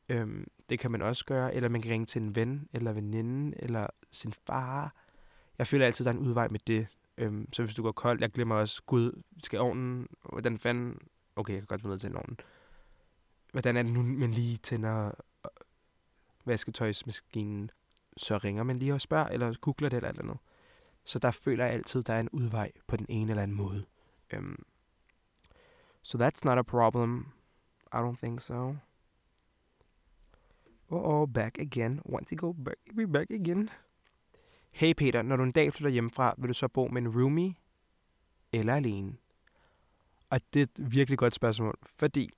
Øhm, 0.09 0.46
det 0.68 0.79
kan 0.79 0.90
man 0.90 1.03
også 1.03 1.25
gøre, 1.25 1.55
eller 1.55 1.68
man 1.68 1.83
kan 1.83 1.92
ringe 1.92 2.07
til 2.07 2.23
en 2.23 2.37
ven, 2.37 2.68
eller 2.73 2.92
veninde, 2.92 3.57
eller 3.62 3.87
sin 4.11 4.33
far. 4.46 4.94
Jeg 5.59 5.66
føler 5.66 5.87
altid, 5.87 6.05
der 6.05 6.11
er 6.11 6.14
en 6.14 6.27
udvej 6.27 6.49
med 6.49 6.61
det. 6.66 6.87
Øhm, 7.18 7.53
så 7.53 7.62
hvis 7.62 7.75
du 7.75 7.83
går 7.83 7.92
kold, 7.92 8.20
jeg 8.20 8.31
glemmer 8.31 8.55
også, 8.55 8.83
gud, 8.87 9.23
skal 9.42 9.61
ovnen, 9.61 10.07
hvordan 10.23 10.59
fanden, 10.59 10.99
okay, 11.37 11.53
jeg 11.53 11.61
kan 11.61 11.66
godt 11.66 11.81
få 11.81 11.88
noget 11.88 12.01
til 12.01 12.16
ovnen. 12.16 12.38
Hvordan 13.53 13.77
er 13.77 13.83
det 13.83 13.92
nu, 13.92 14.03
man 14.03 14.31
lige 14.31 14.57
tænder 14.57 15.07
øh, 15.07 15.51
vasketøjsmaskinen? 16.44 17.70
Så 18.16 18.38
ringer 18.38 18.62
man 18.62 18.79
lige 18.79 18.94
og 18.94 19.01
spørger, 19.01 19.29
eller 19.29 19.55
googler 19.61 19.88
det 19.88 19.96
eller 19.96 20.09
eller 20.09 20.23
andet. 20.23 20.38
Så 21.05 21.19
der 21.19 21.31
føler 21.31 21.65
jeg 21.65 21.75
altid, 21.75 22.03
der 22.03 22.15
er 22.15 22.21
en 22.21 22.29
udvej 22.29 22.73
på 22.87 22.97
den 22.97 23.07
ene 23.09 23.31
eller 23.31 23.43
anden 23.43 23.57
måde. 23.57 23.87
Um, 24.37 24.65
so 26.03 26.19
that's 26.19 26.41
not 26.45 26.59
a 26.59 26.63
problem. 26.63 27.27
I 27.93 27.97
don't 27.97 28.17
think 28.17 28.41
so. 28.41 28.77
Oh, 30.89 31.05
oh, 31.05 31.29
back 31.29 31.59
again. 31.59 32.01
Want 32.05 32.29
to 32.29 32.37
go 32.37 32.53
back, 32.53 32.77
be 32.97 33.07
back 33.07 33.31
again. 33.31 33.71
Hey 34.71 34.93
Peter, 34.93 35.23
når 35.23 35.37
du 35.37 35.43
en 35.43 35.53
dag 35.53 35.73
flytter 35.73 35.91
hjemmefra, 35.91 36.35
vil 36.39 36.49
du 36.49 36.55
så 36.55 36.69
bo 36.69 36.89
med 36.89 37.03
en 37.03 37.09
roomie 37.09 37.55
eller 38.53 38.75
alene? 38.75 39.17
Og 40.31 40.41
det 40.55 40.61
er 40.61 40.67
et 40.67 40.93
virkelig 40.93 41.19
godt 41.19 41.35
spørgsmål, 41.35 41.79
fordi 41.87 42.31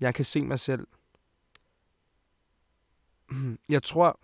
jeg 0.00 0.14
kan 0.14 0.24
se 0.24 0.46
mig 0.46 0.58
selv 0.58 0.86
Jeg 3.68 3.82
tror, 3.82 4.20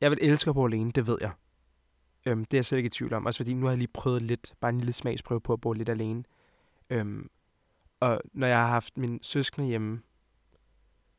jeg 0.00 0.10
vil 0.10 0.18
elske 0.22 0.48
at 0.48 0.54
bo 0.54 0.66
alene, 0.66 0.90
det 0.90 1.06
ved 1.06 1.18
jeg. 1.20 1.32
Øhm, 2.26 2.44
det 2.44 2.54
er 2.54 2.58
jeg 2.58 2.64
slet 2.64 2.78
ikke 2.78 2.86
i 2.86 2.90
tvivl 2.90 3.12
om. 3.12 3.26
Også 3.26 3.38
fordi 3.38 3.54
nu 3.54 3.66
har 3.66 3.72
jeg 3.72 3.78
lige 3.78 3.88
prøvet 3.88 4.22
lidt, 4.22 4.54
bare 4.60 4.68
en 4.68 4.78
lille 4.78 4.92
smagsprøve 4.92 5.40
på 5.40 5.52
at 5.52 5.60
bo 5.60 5.72
lidt 5.72 5.88
alene. 5.88 6.24
Øhm, 6.90 7.30
og 8.00 8.20
når 8.32 8.46
jeg 8.46 8.58
har 8.58 8.68
haft 8.68 8.98
min 8.98 9.18
søskende 9.22 9.68
hjemme, 9.68 10.02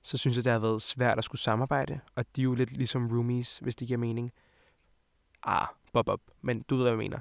så 0.01 0.17
synes 0.17 0.35
jeg, 0.35 0.43
det 0.43 0.51
har 0.51 0.59
været 0.59 0.81
svært 0.81 1.17
at 1.17 1.23
skulle 1.23 1.41
samarbejde. 1.41 1.99
Og 2.15 2.25
de 2.35 2.41
er 2.41 2.43
jo 2.43 2.53
lidt 2.53 2.77
ligesom 2.77 3.07
roomies, 3.07 3.57
hvis 3.57 3.75
det 3.75 3.87
giver 3.87 3.97
mening. 3.97 4.31
Ah, 5.43 5.67
bob 5.93 6.09
op. 6.09 6.21
Men 6.41 6.61
du 6.61 6.75
ved, 6.75 6.83
hvad 6.83 6.91
jeg 6.91 6.97
mener. 6.97 7.19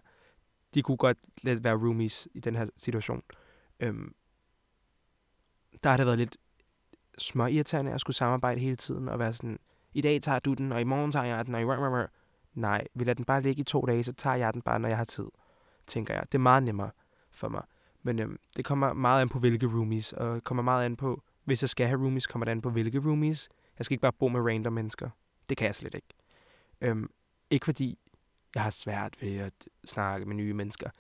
De 0.74 0.82
kunne 0.82 0.96
godt 0.96 1.18
lidt 1.42 1.64
være 1.64 1.74
roomies 1.74 2.28
i 2.34 2.40
den 2.40 2.56
her 2.56 2.66
situation. 2.76 3.22
Øhm, 3.80 4.14
der 5.82 5.90
har 5.90 5.96
det 5.96 6.06
været 6.06 6.18
lidt 6.18 6.36
små 7.18 7.46
irriterende 7.46 7.92
at 7.92 8.00
skulle 8.00 8.16
samarbejde 8.16 8.60
hele 8.60 8.76
tiden 8.76 9.08
og 9.08 9.18
være 9.18 9.32
sådan, 9.32 9.58
i 9.92 10.00
dag 10.00 10.22
tager 10.22 10.38
du 10.38 10.54
den, 10.54 10.72
og 10.72 10.80
i 10.80 10.84
morgen 10.84 11.12
tager 11.12 11.24
jeg 11.24 11.46
den, 11.46 11.54
og 11.54 11.60
i 11.60 11.64
morgen... 11.64 12.08
Nej, 12.54 12.86
vi 12.94 13.04
lader 13.04 13.14
den 13.14 13.24
bare 13.24 13.42
ligge 13.42 13.60
i 13.60 13.64
to 13.64 13.80
dage, 13.80 14.04
så 14.04 14.12
tager 14.12 14.36
jeg 14.36 14.54
den 14.54 14.62
bare, 14.62 14.78
når 14.78 14.88
jeg 14.88 14.96
har 14.96 15.04
tid, 15.04 15.26
tænker 15.86 16.14
jeg. 16.14 16.22
Det 16.32 16.34
er 16.34 16.42
meget 16.42 16.62
nemmere 16.62 16.90
for 17.30 17.48
mig. 17.48 17.62
Men 18.02 18.18
øhm, 18.18 18.38
det 18.56 18.64
kommer 18.64 18.92
meget 18.92 19.20
an 19.20 19.28
på, 19.28 19.38
hvilke 19.38 19.66
roomies, 19.66 20.12
og 20.12 20.44
kommer 20.44 20.62
meget 20.62 20.84
an 20.84 20.96
på, 20.96 21.22
hvis 21.44 21.62
jeg 21.62 21.68
skal 21.68 21.86
have 21.86 22.00
roomies, 22.00 22.26
kommer 22.26 22.44
det 22.44 22.52
an 22.52 22.60
på, 22.60 22.70
hvilke 22.70 22.98
roomies. 22.98 23.48
Jeg 23.78 23.84
skal 23.84 23.94
ikke 23.94 24.02
bare 24.02 24.12
bo 24.12 24.28
med 24.28 24.40
random 24.40 24.72
mennesker. 24.72 25.10
Det 25.48 25.56
kan 25.56 25.66
jeg 25.66 25.74
slet 25.74 25.94
ikke. 25.94 26.08
Øhm, 26.80 27.10
ikke 27.50 27.64
fordi 27.64 27.98
jeg 28.54 28.62
har 28.62 28.70
svært 28.70 29.22
ved 29.22 29.36
at 29.36 29.52
snakke 29.84 30.26
med 30.26 30.36
nye 30.36 30.54
mennesker. 30.54 30.90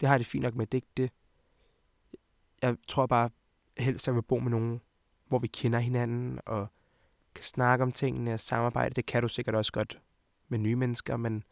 Det 0.00 0.08
har 0.08 0.14
jeg 0.14 0.18
det 0.18 0.26
fint 0.26 0.42
nok 0.42 0.54
med. 0.54 0.66
Det 0.66 0.78
ikke 0.78 0.88
det. 0.96 1.10
Jeg 2.62 2.76
tror 2.88 3.06
bare 3.06 3.30
helst, 3.78 4.06
jeg 4.06 4.14
vil 4.14 4.22
bo 4.22 4.38
med 4.38 4.50
nogen, 4.50 4.80
hvor 5.26 5.38
vi 5.38 5.46
kender 5.46 5.78
hinanden, 5.78 6.40
og 6.46 6.66
kan 7.34 7.44
snakke 7.44 7.82
om 7.82 7.92
tingene 7.92 8.34
og 8.34 8.40
samarbejde. 8.40 8.94
Det 8.94 9.06
kan 9.06 9.22
du 9.22 9.28
sikkert 9.28 9.54
også 9.54 9.72
godt 9.72 10.00
med 10.48 10.58
nye 10.58 10.76
mennesker, 10.76 11.16
men 11.16 11.44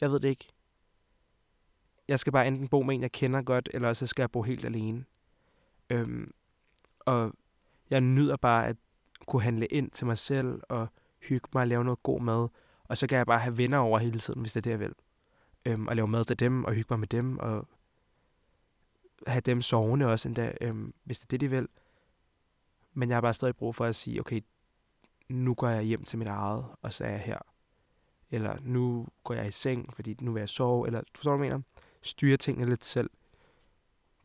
jeg 0.00 0.10
ved 0.10 0.20
det 0.20 0.28
ikke. 0.28 0.48
Jeg 2.08 2.20
skal 2.20 2.32
bare 2.32 2.46
enten 2.46 2.68
bo 2.68 2.82
med 2.82 2.94
en, 2.94 3.02
jeg 3.02 3.12
kender 3.12 3.42
godt, 3.42 3.68
eller 3.74 3.92
så 3.92 4.06
skal 4.06 4.22
jeg 4.22 4.30
bo 4.30 4.42
helt 4.42 4.64
alene. 4.64 5.04
Øhm, 5.90 6.34
og 7.00 7.34
jeg 7.90 8.00
nyder 8.00 8.36
bare 8.36 8.66
at 8.66 8.76
kunne 9.26 9.42
handle 9.42 9.66
ind 9.66 9.90
til 9.90 10.06
mig 10.06 10.18
selv 10.18 10.62
og 10.68 10.88
hygge 11.20 11.48
mig 11.54 11.60
og 11.60 11.66
lave 11.66 11.84
noget 11.84 12.02
god 12.02 12.20
mad. 12.20 12.48
Og 12.84 12.98
så 12.98 13.06
kan 13.06 13.18
jeg 13.18 13.26
bare 13.26 13.40
have 13.40 13.58
venner 13.58 13.78
over 13.78 13.98
hele 13.98 14.20
tiden, 14.20 14.40
hvis 14.40 14.52
det 14.52 14.60
er 14.60 14.62
det, 14.62 14.70
jeg 14.70 14.80
vil. 14.80 14.92
Øhm, 15.64 15.88
og 15.88 15.96
lave 15.96 16.08
mad 16.08 16.24
til 16.24 16.40
dem 16.40 16.64
og 16.64 16.72
hygge 16.72 16.86
mig 16.90 17.00
med 17.00 17.08
dem 17.08 17.38
og 17.38 17.68
have 19.26 19.40
dem 19.40 19.62
sovende 19.62 20.06
også 20.06 20.28
endda, 20.28 20.52
øhm, 20.60 20.94
hvis 21.04 21.18
det 21.18 21.24
er 21.24 21.28
det, 21.28 21.40
de 21.40 21.50
vil. 21.50 21.68
Men 22.94 23.08
jeg 23.08 23.16
har 23.16 23.20
bare 23.20 23.34
stadig 23.34 23.56
brug 23.56 23.74
for 23.74 23.84
at 23.84 23.96
sige, 23.96 24.20
okay, 24.20 24.40
nu 25.28 25.54
går 25.54 25.68
jeg 25.68 25.82
hjem 25.82 26.04
til 26.04 26.18
mit 26.18 26.28
eget, 26.28 26.66
og 26.82 26.92
så 26.92 27.04
er 27.04 27.10
jeg 27.10 27.20
her. 27.20 27.38
Eller 28.30 28.58
nu 28.62 29.06
går 29.24 29.34
jeg 29.34 29.46
i 29.46 29.50
seng, 29.50 29.94
fordi 29.94 30.16
nu 30.20 30.32
vil 30.32 30.40
jeg 30.40 30.48
sove, 30.48 30.86
eller 30.86 31.02
forstår 31.14 31.32
du, 31.32 31.36
hvad 31.36 31.46
jeg 31.46 31.54
mener? 31.54 31.64
Styre 32.02 32.36
tingene 32.36 32.68
lidt 32.68 32.84
selv. 32.84 33.10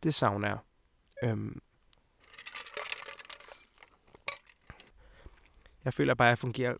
Det 0.03 0.13
savner 0.13 0.47
jeg. 0.47 0.57
Øhm. 1.23 1.61
Jeg 5.85 5.93
føler 5.93 6.13
bare, 6.13 6.27
at 6.27 6.29
jeg 6.29 6.37
fungerer 6.37 6.75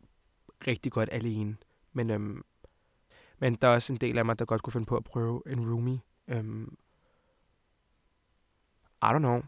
rigtig 0.67 0.91
godt 0.91 1.09
alene. 1.11 1.57
Men, 1.93 2.09
øhm, 2.09 2.43
men 3.37 3.55
der 3.55 3.67
er 3.67 3.73
også 3.73 3.93
en 3.93 3.97
del 3.97 4.17
af 4.17 4.25
mig, 4.25 4.39
der 4.39 4.45
godt 4.45 4.61
kunne 4.61 4.73
finde 4.73 4.85
på 4.85 4.97
at 4.97 5.03
prøve 5.03 5.43
en 5.47 5.71
roomie. 5.71 6.01
Øhm. 6.27 6.77
I 9.01 9.05
don't 9.05 9.17
know. 9.17 9.41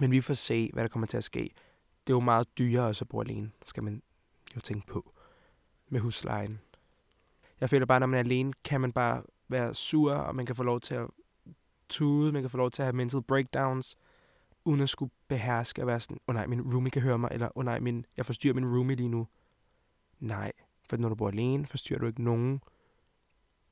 Men 0.00 0.10
vi 0.10 0.20
får 0.20 0.34
se, 0.34 0.70
hvad 0.72 0.82
der 0.84 0.88
kommer 0.88 1.06
til 1.06 1.16
at 1.16 1.24
ske. 1.24 1.54
Det 2.06 2.12
er 2.12 2.16
jo 2.16 2.20
meget 2.20 2.58
dyrere 2.58 2.86
også 2.86 3.04
at 3.04 3.08
bo 3.08 3.20
alene, 3.20 3.50
skal 3.64 3.82
man 3.82 4.02
jo 4.56 4.60
tænke 4.60 4.86
på 4.86 5.12
med 5.88 6.00
huslejen. 6.00 6.60
Jeg 7.60 7.70
føler 7.70 7.86
bare, 7.86 8.00
når 8.00 8.06
man 8.06 8.18
er 8.18 8.24
alene, 8.24 8.52
kan 8.64 8.80
man 8.80 8.92
bare 8.92 9.22
være 9.48 9.74
sur, 9.74 10.12
og 10.12 10.36
man 10.36 10.46
kan 10.46 10.56
få 10.56 10.62
lov 10.62 10.80
til 10.80 10.94
at 10.94 11.06
tude, 11.88 12.32
man 12.32 12.42
kan 12.42 12.50
få 12.50 12.56
lov 12.56 12.70
til 12.70 12.82
at 12.82 12.86
have 12.86 12.96
mental 12.96 13.22
breakdowns, 13.22 13.96
uden 14.64 14.80
at 14.80 14.88
skulle 14.88 15.12
beherske 15.28 15.80
at 15.80 15.86
være 15.86 16.00
sådan, 16.00 16.16
åh 16.16 16.32
oh, 16.32 16.34
nej, 16.34 16.46
min 16.46 16.74
roomie 16.74 16.90
kan 16.90 17.02
høre 17.02 17.18
mig, 17.18 17.28
eller 17.32 17.46
åh 17.46 17.50
oh, 17.54 17.64
nej, 17.64 17.80
min, 17.80 18.06
jeg 18.16 18.26
forstyrrer 18.26 18.54
min 18.54 18.66
roomie 18.66 18.96
lige 18.96 19.08
nu. 19.08 19.28
Nej, 20.20 20.52
for 20.88 20.96
når 20.96 21.08
du 21.08 21.14
bor 21.14 21.28
alene, 21.28 21.66
forstyrrer 21.66 22.00
du 22.00 22.06
ikke 22.06 22.22
nogen. 22.22 22.62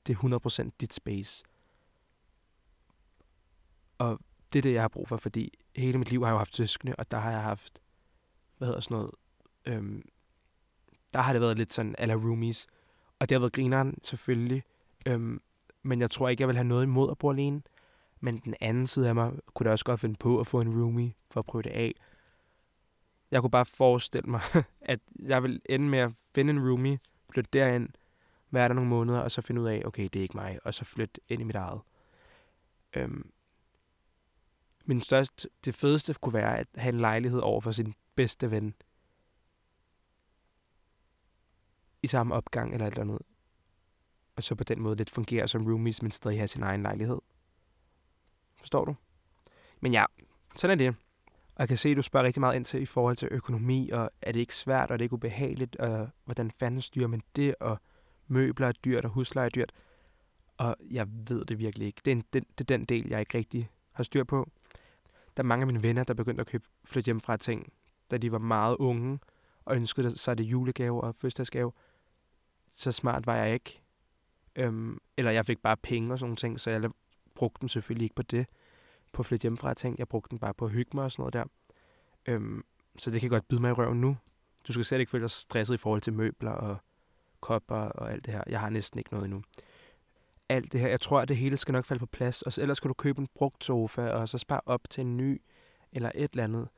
Det 0.06 0.16
er 0.16 0.64
100% 0.66 0.70
dit 0.80 0.94
space. 0.94 1.44
Og 3.98 4.20
det 4.52 4.58
er 4.58 4.62
det, 4.62 4.72
jeg 4.72 4.82
har 4.82 4.88
brug 4.88 5.08
for, 5.08 5.16
fordi 5.16 5.58
hele 5.76 5.98
mit 5.98 6.10
liv 6.10 6.20
har 6.20 6.28
jeg 6.28 6.32
jo 6.32 6.38
haft 6.38 6.56
søskende, 6.56 6.94
og 6.98 7.10
der 7.10 7.18
har 7.18 7.30
jeg 7.30 7.42
haft, 7.42 7.82
hvad 8.58 8.68
hedder 8.68 8.80
sådan 8.80 8.94
noget, 8.94 9.10
øhm, 9.66 10.02
der 11.14 11.20
har 11.20 11.32
det 11.32 11.42
været 11.42 11.56
lidt 11.58 11.72
sådan, 11.72 11.94
eller 11.98 12.16
roomies. 12.16 12.66
Og 13.22 13.28
det 13.28 13.35
har 13.35 13.40
været 13.40 13.52
grineren, 13.52 13.98
selvfølgelig. 14.02 14.62
Øhm, 15.06 15.40
men 15.82 16.00
jeg 16.00 16.11
tror 16.11 16.28
ikke, 16.28 16.40
jeg 16.40 16.48
vil 16.48 16.56
have 16.56 16.68
noget 16.68 16.82
imod 16.82 17.11
at 17.11 17.18
bo 17.18 17.30
alene. 17.30 17.62
Men 18.20 18.38
den 18.38 18.54
anden 18.61 18.87
side 18.87 19.08
af 19.08 19.14
mig 19.14 19.32
kunne 19.54 19.64
da 19.64 19.70
også 19.70 19.85
godt 19.85 20.00
finde 20.00 20.16
på 20.16 20.40
at 20.40 20.46
få 20.46 20.61
en 20.61 20.82
roomie 20.82 21.14
for 21.30 21.40
at 21.40 21.46
prøve 21.46 21.62
det 21.62 21.70
af. 21.70 21.94
Jeg 23.30 23.40
kunne 23.40 23.50
bare 23.50 23.64
forestille 23.64 24.30
mig, 24.30 24.40
at 24.80 25.00
jeg 25.18 25.42
vil 25.42 25.62
ende 25.66 25.88
med 25.88 25.98
at 25.98 26.12
finde 26.35 26.50
en 26.50 26.68
roomie, 26.68 26.98
flytte 27.32 27.50
derind, 27.52 27.88
være 28.50 28.68
der 28.68 28.74
nogle 28.74 28.90
måneder, 28.90 29.18
og 29.18 29.30
så 29.30 29.42
finde 29.42 29.61
ud 29.61 29.66
af, 29.66 29.82
okay, 29.85 30.04
det 30.04 30.16
er 30.16 30.22
ikke 30.22 30.37
mig, 30.37 30.58
og 30.64 30.74
så 30.74 30.85
flytte 30.85 31.20
ind 31.28 31.40
i 31.40 31.44
mit 31.44 31.56
eget. 31.56 31.80
Øhm, 32.96 33.30
min 34.85 35.00
største, 35.00 35.48
det 35.64 35.74
fedeste 35.74 36.14
kunne 36.14 36.32
være 36.35 36.58
at 36.58 36.66
have 36.74 36.92
en 36.92 37.00
lejlighed 37.00 37.40
over 37.40 37.61
for 37.61 37.72
sin 37.72 37.94
bedste 38.14 38.50
ven. 38.50 38.74
I 42.02 42.06
samme 42.06 42.34
opgang 42.34 42.72
eller 42.72 42.86
et 42.86 42.90
eller 42.90 43.02
andet. 43.02 43.18
Og 44.36 44.42
så 44.42 44.54
på 44.54 44.64
den 44.64 44.80
måde 44.80 44.96
lidt 44.96 45.10
fungere 45.10 45.48
som 45.48 45.66
roomies, 45.66 46.02
men 46.02 46.10
stadig 46.10 46.38
have 46.38 46.48
sin 46.48 46.62
egen 46.62 46.82
lejlighed. 46.82 47.18
Forstår 48.58 48.84
du? 48.84 48.94
Men 49.80 49.92
ja, 49.92 50.04
sådan 50.56 50.80
er 50.80 50.84
det. 50.84 50.96
Og 51.54 51.58
jeg 51.58 51.68
kan 51.68 51.76
se, 51.76 51.88
at 51.88 51.96
du 51.96 52.02
spørger 52.02 52.26
rigtig 52.26 52.40
meget 52.40 52.56
ind 52.56 52.64
til 52.64 52.82
i 52.82 52.86
forhold 52.86 53.16
til 53.16 53.28
økonomi, 53.30 53.90
og 53.90 54.10
er 54.22 54.32
det 54.32 54.40
ikke 54.40 54.56
svært, 54.56 54.90
og 54.90 54.92
er 54.92 54.96
det 54.96 55.04
ikke 55.04 55.14
ubehageligt, 55.14 55.76
og 55.76 56.08
hvordan 56.24 56.50
fanden 56.50 56.80
styrer 56.80 57.06
man 57.06 57.22
det, 57.36 57.54
og 57.60 57.78
møbler 58.26 58.68
er 58.68 58.72
dyrt, 58.72 59.04
og 59.04 59.10
husleje 59.10 59.46
er 59.46 59.50
dyrt. 59.50 59.72
Og 60.56 60.76
jeg 60.90 61.06
ved 61.28 61.44
det 61.44 61.58
virkelig 61.58 61.86
ikke. 61.86 62.00
Det 62.04 62.10
er, 62.10 62.16
en, 62.16 62.24
det, 62.32 62.44
det 62.58 62.70
er 62.70 62.76
den 62.76 62.84
del, 62.84 63.08
jeg 63.08 63.20
ikke 63.20 63.38
rigtig 63.38 63.70
har 63.92 64.04
styr 64.04 64.24
på. 64.24 64.50
Der 65.36 65.42
er 65.42 65.46
mange 65.46 65.62
af 65.62 65.66
mine 65.66 65.82
venner, 65.82 66.04
der 66.04 66.14
begyndte 66.14 66.40
at 66.40 66.46
købe 66.46 66.64
flytte 66.84 67.06
hjem 67.06 67.20
fra 67.20 67.36
ting, 67.36 67.72
da 68.10 68.18
de 68.18 68.32
var 68.32 68.38
meget 68.38 68.76
unge, 68.76 69.18
og 69.64 69.76
ønskede 69.76 70.18
sig 70.18 70.38
det 70.38 70.44
julegave 70.44 71.00
og 71.00 71.14
fødselsdagsgave. 71.14 71.72
Så 72.72 72.92
smart 72.92 73.26
var 73.26 73.37
jeg 73.37 73.54
ikke. 73.54 73.82
Øhm, 74.56 74.98
eller 75.16 75.30
jeg 75.30 75.46
fik 75.46 75.58
bare 75.58 75.76
penge 75.76 76.12
og 76.12 76.18
sådan 76.18 76.28
nogle 76.28 76.37
ting, 76.37 76.61
så 76.61 76.70
jeg 76.70 76.90
brugte 77.35 77.61
dem 77.61 77.68
selvfølgelig 77.68 78.04
ikke 78.04 78.14
på 78.14 78.22
det, 78.22 78.46
på 79.12 79.22
at 79.22 79.26
flytte 79.26 79.42
hjemmefra 79.42 79.68
fra 79.68 79.74
ting. 79.74 79.98
Jeg 79.98 80.08
brugte 80.08 80.30
dem 80.30 80.38
bare 80.38 80.54
på 80.54 80.64
at 80.64 80.70
hygge 80.70 80.90
mig 80.94 81.04
og 81.04 81.12
sådan 81.12 81.22
noget 81.22 81.32
der. 81.35 81.44
Øhm, 82.26 82.64
så 82.98 83.11
det 83.11 83.20
kan 83.20 83.30
godt 83.30 83.48
bide 83.48 83.61
mig 83.61 83.70
i 83.70 83.72
røven 83.72 84.00
nu. 84.00 84.16
Du 84.68 84.72
skal 84.72 84.85
slet 84.85 85.00
ikke 85.00 85.11
føle 85.11 85.22
dig 85.22 85.30
stresset 85.30 85.74
i 85.74 85.78
forhold 85.78 86.00
til 86.00 86.12
møbler 86.12 86.50
og 86.50 86.76
kopper 87.40 87.76
og 87.76 88.12
alt 88.12 88.26
det 88.26 88.35
her. 88.35 88.42
Jeg 88.46 88.61
har 88.61 88.70
næsten 88.70 88.98
ikke 88.98 89.11
noget 89.12 89.24
endnu. 89.24 89.42
Alt 90.48 90.72
det 90.72 90.80
her, 90.80 90.88
jeg 90.88 91.00
tror, 91.00 91.20
at 91.20 91.28
det 91.28 91.37
hele 91.37 91.56
skal 91.56 91.72
nok 91.72 91.85
falde 91.85 91.98
på 92.00 92.06
plads, 92.06 92.42
og 92.42 92.52
ellers 92.58 92.76
skal 92.76 92.88
du 92.88 92.94
købe 92.94 93.20
en 93.20 93.28
brugt 93.35 93.64
sofa, 93.64 94.02
og 94.02 94.28
så 94.28 94.38
spare 94.38 94.61
op 94.66 94.80
til 94.90 95.00
en 95.00 95.16
ny, 95.16 95.42
eller 95.92 96.12
et 96.14 96.30
eller 96.30 96.44
andet. 96.44 96.68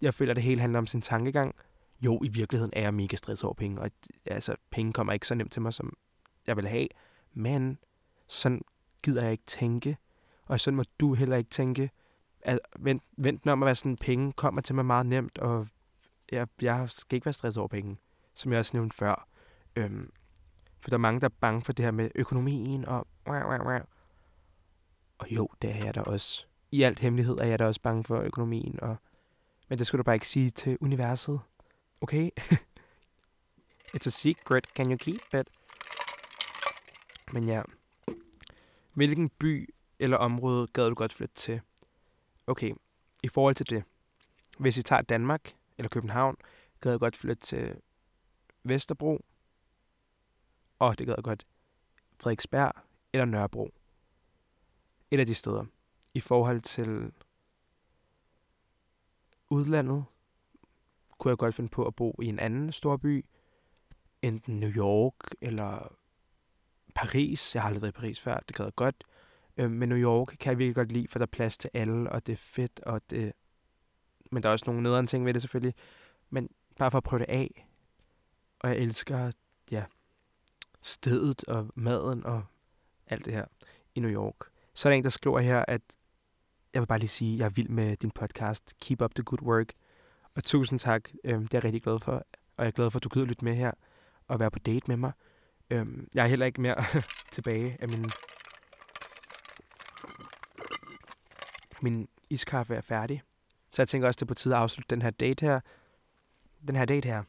Jeg 0.00 0.14
føler, 0.14 0.32
at 0.32 0.36
det 0.36 0.44
hele 0.44 0.60
handler 0.60 0.78
om 0.78 0.86
sin 0.86 1.00
tankegang. 1.00 1.54
Jo, 2.00 2.20
i 2.24 2.28
virkeligheden 2.28 2.72
er 2.76 2.80
jeg 2.80 2.94
mega 2.94 3.16
stresset 3.16 3.44
over 3.44 3.54
penge, 3.54 3.80
og 3.80 3.90
altså, 4.26 4.56
penge 4.70 4.92
kommer 4.92 5.12
ikke 5.12 5.26
så 5.26 5.34
nemt 5.34 5.52
til 5.52 5.62
mig, 5.62 5.74
som 5.74 5.96
jeg 6.46 6.56
vil 6.56 6.68
have. 6.68 6.88
Men 7.32 7.78
sådan 8.28 8.62
gider 9.02 9.22
jeg 9.22 9.32
ikke 9.32 9.46
tænke, 9.46 9.96
og 10.44 10.60
sådan 10.60 10.76
må 10.76 10.84
du 11.00 11.14
heller 11.14 11.36
ikke 11.36 11.50
tænke. 11.50 11.90
At, 12.42 12.58
vent, 12.78 13.02
vent 13.16 13.46
om 13.46 13.62
at 13.62 13.66
være 13.66 13.74
sådan, 13.74 13.96
penge 13.96 14.32
kommer 14.32 14.60
til 14.60 14.74
mig 14.74 14.86
meget 14.86 15.06
nemt, 15.06 15.38
og 15.38 15.68
jeg, 16.32 16.48
jeg 16.62 16.88
skal 16.88 17.16
ikke 17.16 17.26
være 17.26 17.32
stresset 17.32 17.60
over 17.60 17.68
penge, 17.68 17.96
som 18.34 18.52
jeg 18.52 18.58
også 18.58 18.76
nævnte 18.76 18.96
før. 18.96 19.28
Øhm, 19.76 20.12
for 20.80 20.90
der 20.90 20.96
er 20.96 20.98
mange, 20.98 21.20
der 21.20 21.28
er 21.28 21.34
bange 21.40 21.62
for 21.62 21.72
det 21.72 21.84
her 21.84 21.92
med 21.92 22.10
økonomien, 22.14 22.88
og 22.88 23.06
og 25.18 25.30
jo, 25.30 25.48
det 25.62 25.70
er 25.70 25.84
jeg 25.84 25.94
da 25.94 26.00
også. 26.00 26.46
I 26.70 26.82
alt 26.82 27.00
hemmelighed 27.00 27.38
er 27.40 27.46
jeg 27.46 27.58
da 27.58 27.66
også 27.66 27.80
bange 27.80 28.04
for 28.04 28.20
økonomien, 28.20 28.78
og 28.82 28.96
men 29.68 29.78
det 29.78 29.86
skal 29.86 29.98
du 29.98 30.02
bare 30.02 30.16
ikke 30.16 30.28
sige 30.28 30.50
til 30.50 30.78
universet. 30.80 31.40
Okay? 32.00 32.30
It's 33.94 34.06
a 34.06 34.10
secret. 34.10 34.74
Can 34.74 34.90
you 34.90 34.96
keep 34.96 35.34
it? 35.34 35.48
Men 37.32 37.48
ja. 37.48 37.62
Hvilken 38.94 39.28
by 39.28 39.74
eller 39.98 40.16
område 40.16 40.66
gad 40.66 40.88
du 40.88 40.94
godt 40.94 41.12
flytte 41.12 41.34
til? 41.34 41.60
Okay, 42.46 42.74
i 43.22 43.28
forhold 43.28 43.54
til 43.54 43.70
det. 43.70 43.84
Hvis 44.58 44.78
I 44.78 44.82
tager 44.82 45.02
Danmark 45.02 45.54
eller 45.78 45.88
København, 45.88 46.36
gad 46.80 46.92
jeg 46.92 47.00
godt 47.00 47.16
flytte 47.16 47.46
til 47.46 47.80
Vesterbro. 48.62 49.24
Og 50.78 50.98
det 50.98 51.06
gad 51.06 51.14
jeg 51.16 51.24
godt 51.24 51.46
Frederiksberg 52.20 52.72
eller 53.12 53.24
Nørrebro. 53.24 53.70
Et 55.10 55.20
af 55.20 55.26
de 55.26 55.34
steder. 55.34 55.64
I 56.14 56.20
forhold 56.20 56.60
til 56.60 57.12
udlandet 59.50 60.04
kunne 61.20 61.30
jeg 61.30 61.38
godt 61.38 61.54
finde 61.54 61.68
på 61.70 61.86
at 61.86 61.94
bo 61.94 62.18
i 62.22 62.26
en 62.26 62.38
anden 62.38 62.72
stor 62.72 62.96
by. 62.96 63.24
Enten 64.22 64.60
New 64.60 64.70
York 64.70 65.14
eller 65.40 65.96
Paris. 66.94 67.54
Jeg 67.54 67.62
har 67.62 67.68
aldrig 67.68 67.82
været 67.82 67.92
i 67.92 68.00
Paris 68.00 68.20
før, 68.20 68.38
det 68.48 68.56
gad 68.56 68.64
jeg 68.64 68.74
godt. 68.74 69.04
Øh, 69.56 69.70
men 69.70 69.88
New 69.88 69.98
York 69.98 70.36
kan 70.40 70.50
jeg 70.50 70.58
virkelig 70.58 70.74
godt 70.74 70.92
lide, 70.92 71.08
for 71.08 71.18
der 71.18 71.26
er 71.26 71.30
plads 71.30 71.58
til 71.58 71.70
alle, 71.74 72.12
og 72.12 72.26
det 72.26 72.32
er 72.32 72.36
fedt, 72.36 72.80
og 72.80 73.00
det... 73.10 73.32
Men 74.30 74.42
der 74.42 74.48
er 74.48 74.52
også 74.52 74.64
nogle 74.66 74.82
nederen 74.82 75.06
ting 75.06 75.26
ved 75.26 75.34
det 75.34 75.42
selvfølgelig. 75.42 75.74
Men 76.30 76.48
bare 76.78 76.90
for 76.90 76.98
at 76.98 77.04
prøve 77.04 77.20
det 77.20 77.28
af. 77.28 77.66
Og 78.60 78.68
jeg 78.68 78.78
elsker, 78.78 79.30
ja, 79.70 79.84
stedet 80.82 81.44
og 81.44 81.70
maden 81.74 82.26
og 82.26 82.44
alt 83.06 83.24
det 83.24 83.32
her 83.32 83.44
i 83.94 84.00
New 84.00 84.10
York. 84.10 84.36
Så 84.74 84.88
er 84.88 84.90
der 84.90 84.96
en, 84.96 85.04
der 85.04 85.10
skriver 85.10 85.40
her, 85.40 85.64
at 85.68 85.82
jeg 86.74 86.82
vil 86.82 86.86
bare 86.86 86.98
lige 86.98 87.08
sige, 87.08 87.32
at 87.32 87.38
jeg 87.38 87.44
er 87.44 87.50
vild 87.50 87.68
med 87.68 87.96
din 87.96 88.10
podcast. 88.10 88.74
Keep 88.80 89.02
up 89.02 89.14
the 89.14 89.24
good 89.24 89.42
work. 89.42 89.72
Og 90.34 90.44
tusind 90.44 90.78
tak. 90.78 91.08
Øhm, 91.24 91.42
det 91.42 91.54
er 91.54 91.58
jeg 91.58 91.64
rigtig 91.64 91.82
glad 91.82 91.98
for. 91.98 92.12
Og 92.56 92.64
jeg 92.64 92.66
er 92.66 92.70
glad 92.70 92.90
for, 92.90 92.98
at 92.98 93.04
du 93.04 93.08
gider 93.08 93.26
lytte 93.26 93.44
med 93.44 93.54
her 93.54 93.72
og 94.28 94.40
være 94.40 94.50
på 94.50 94.58
date 94.58 94.84
med 94.88 94.96
mig. 94.96 95.12
Øhm, 95.70 96.08
jeg 96.14 96.24
er 96.24 96.28
heller 96.28 96.46
ikke 96.46 96.60
mere 96.60 96.84
tilbage 97.32 97.76
af 97.80 97.88
min... 97.88 98.10
Min 101.82 102.08
iskaffe 102.30 102.74
er 102.74 102.80
færdig. 102.80 103.22
Så 103.70 103.82
jeg 103.82 103.88
tænker 103.88 104.08
også, 104.08 104.18
det 104.18 104.22
er 104.22 104.26
på 104.26 104.34
tide 104.34 104.54
at 104.54 104.60
afslutte 104.60 104.94
den 104.94 105.02
her 105.02 105.10
date 105.10 105.46
her. 105.46 105.60
Den 106.68 106.76
her 106.76 106.84
date 106.84 107.08
her. 107.08 107.22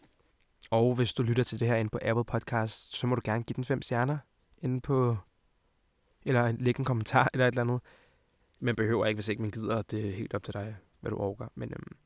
Og 0.70 0.96
hvis 0.96 1.14
du 1.14 1.24
lytter 1.24 1.44
til 1.44 1.60
det 1.60 1.68
her 1.68 1.76
inde 1.76 1.90
på 1.90 2.00
Apple 2.02 2.26
Podcast, 2.26 2.96
så 2.96 3.08
må 3.08 3.16
du 3.16 3.22
gerne 3.24 3.44
give 3.44 3.56
den 3.56 3.66
fem 3.66 3.82
stjerner 3.82 4.18
inde 4.58 4.82
på... 4.82 5.18
Eller 6.26 6.52
lægge 6.52 6.80
en 6.80 6.86
kommentar 6.86 7.30
eller 7.34 7.48
et 7.48 7.52
eller 7.52 7.62
andet. 7.62 7.82
Man 8.60 8.76
behøver 8.76 9.06
ikke, 9.06 9.18
hvis 9.18 9.28
ikke 9.28 9.42
man 9.42 9.52
gider. 9.52 9.82
Det 9.82 10.10
er 10.10 10.14
helt 10.14 10.34
op 10.34 10.44
til 10.44 10.54
dig, 10.54 10.76
hvad 11.00 11.12
du 11.12 11.18
overgår. 11.18 11.52
Men 11.56 11.70
øhm, 11.70 11.98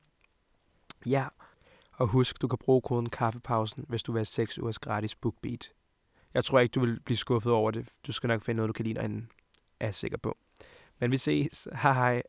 ja. 1.05 1.27
Og 1.91 2.07
husk, 2.07 2.41
du 2.41 2.47
kan 2.47 2.57
bruge 2.57 2.81
koden 2.81 3.09
kaffepausen, 3.09 3.85
hvis 3.87 4.03
du 4.03 4.11
vil 4.11 4.19
have 4.19 4.25
6 4.25 4.59
ugers 4.59 4.79
gratis 4.79 5.15
BookBeat. 5.15 5.69
Jeg 6.33 6.45
tror 6.45 6.59
ikke, 6.59 6.73
du 6.73 6.79
vil 6.79 6.99
blive 6.99 7.17
skuffet 7.17 7.53
over 7.53 7.71
det. 7.71 7.89
Du 8.07 8.11
skal 8.11 8.27
nok 8.27 8.41
finde 8.41 8.55
noget, 8.55 8.67
du 8.67 8.73
kan 8.73 8.85
lide 8.85 8.95
derinde, 8.95 9.27
er 9.79 9.85
jeg 9.85 9.95
sikker 9.95 10.17
på. 10.17 10.37
Men 10.99 11.11
vi 11.11 11.17
ses. 11.17 11.67
Hej 11.81 11.93
hej. 11.93 12.23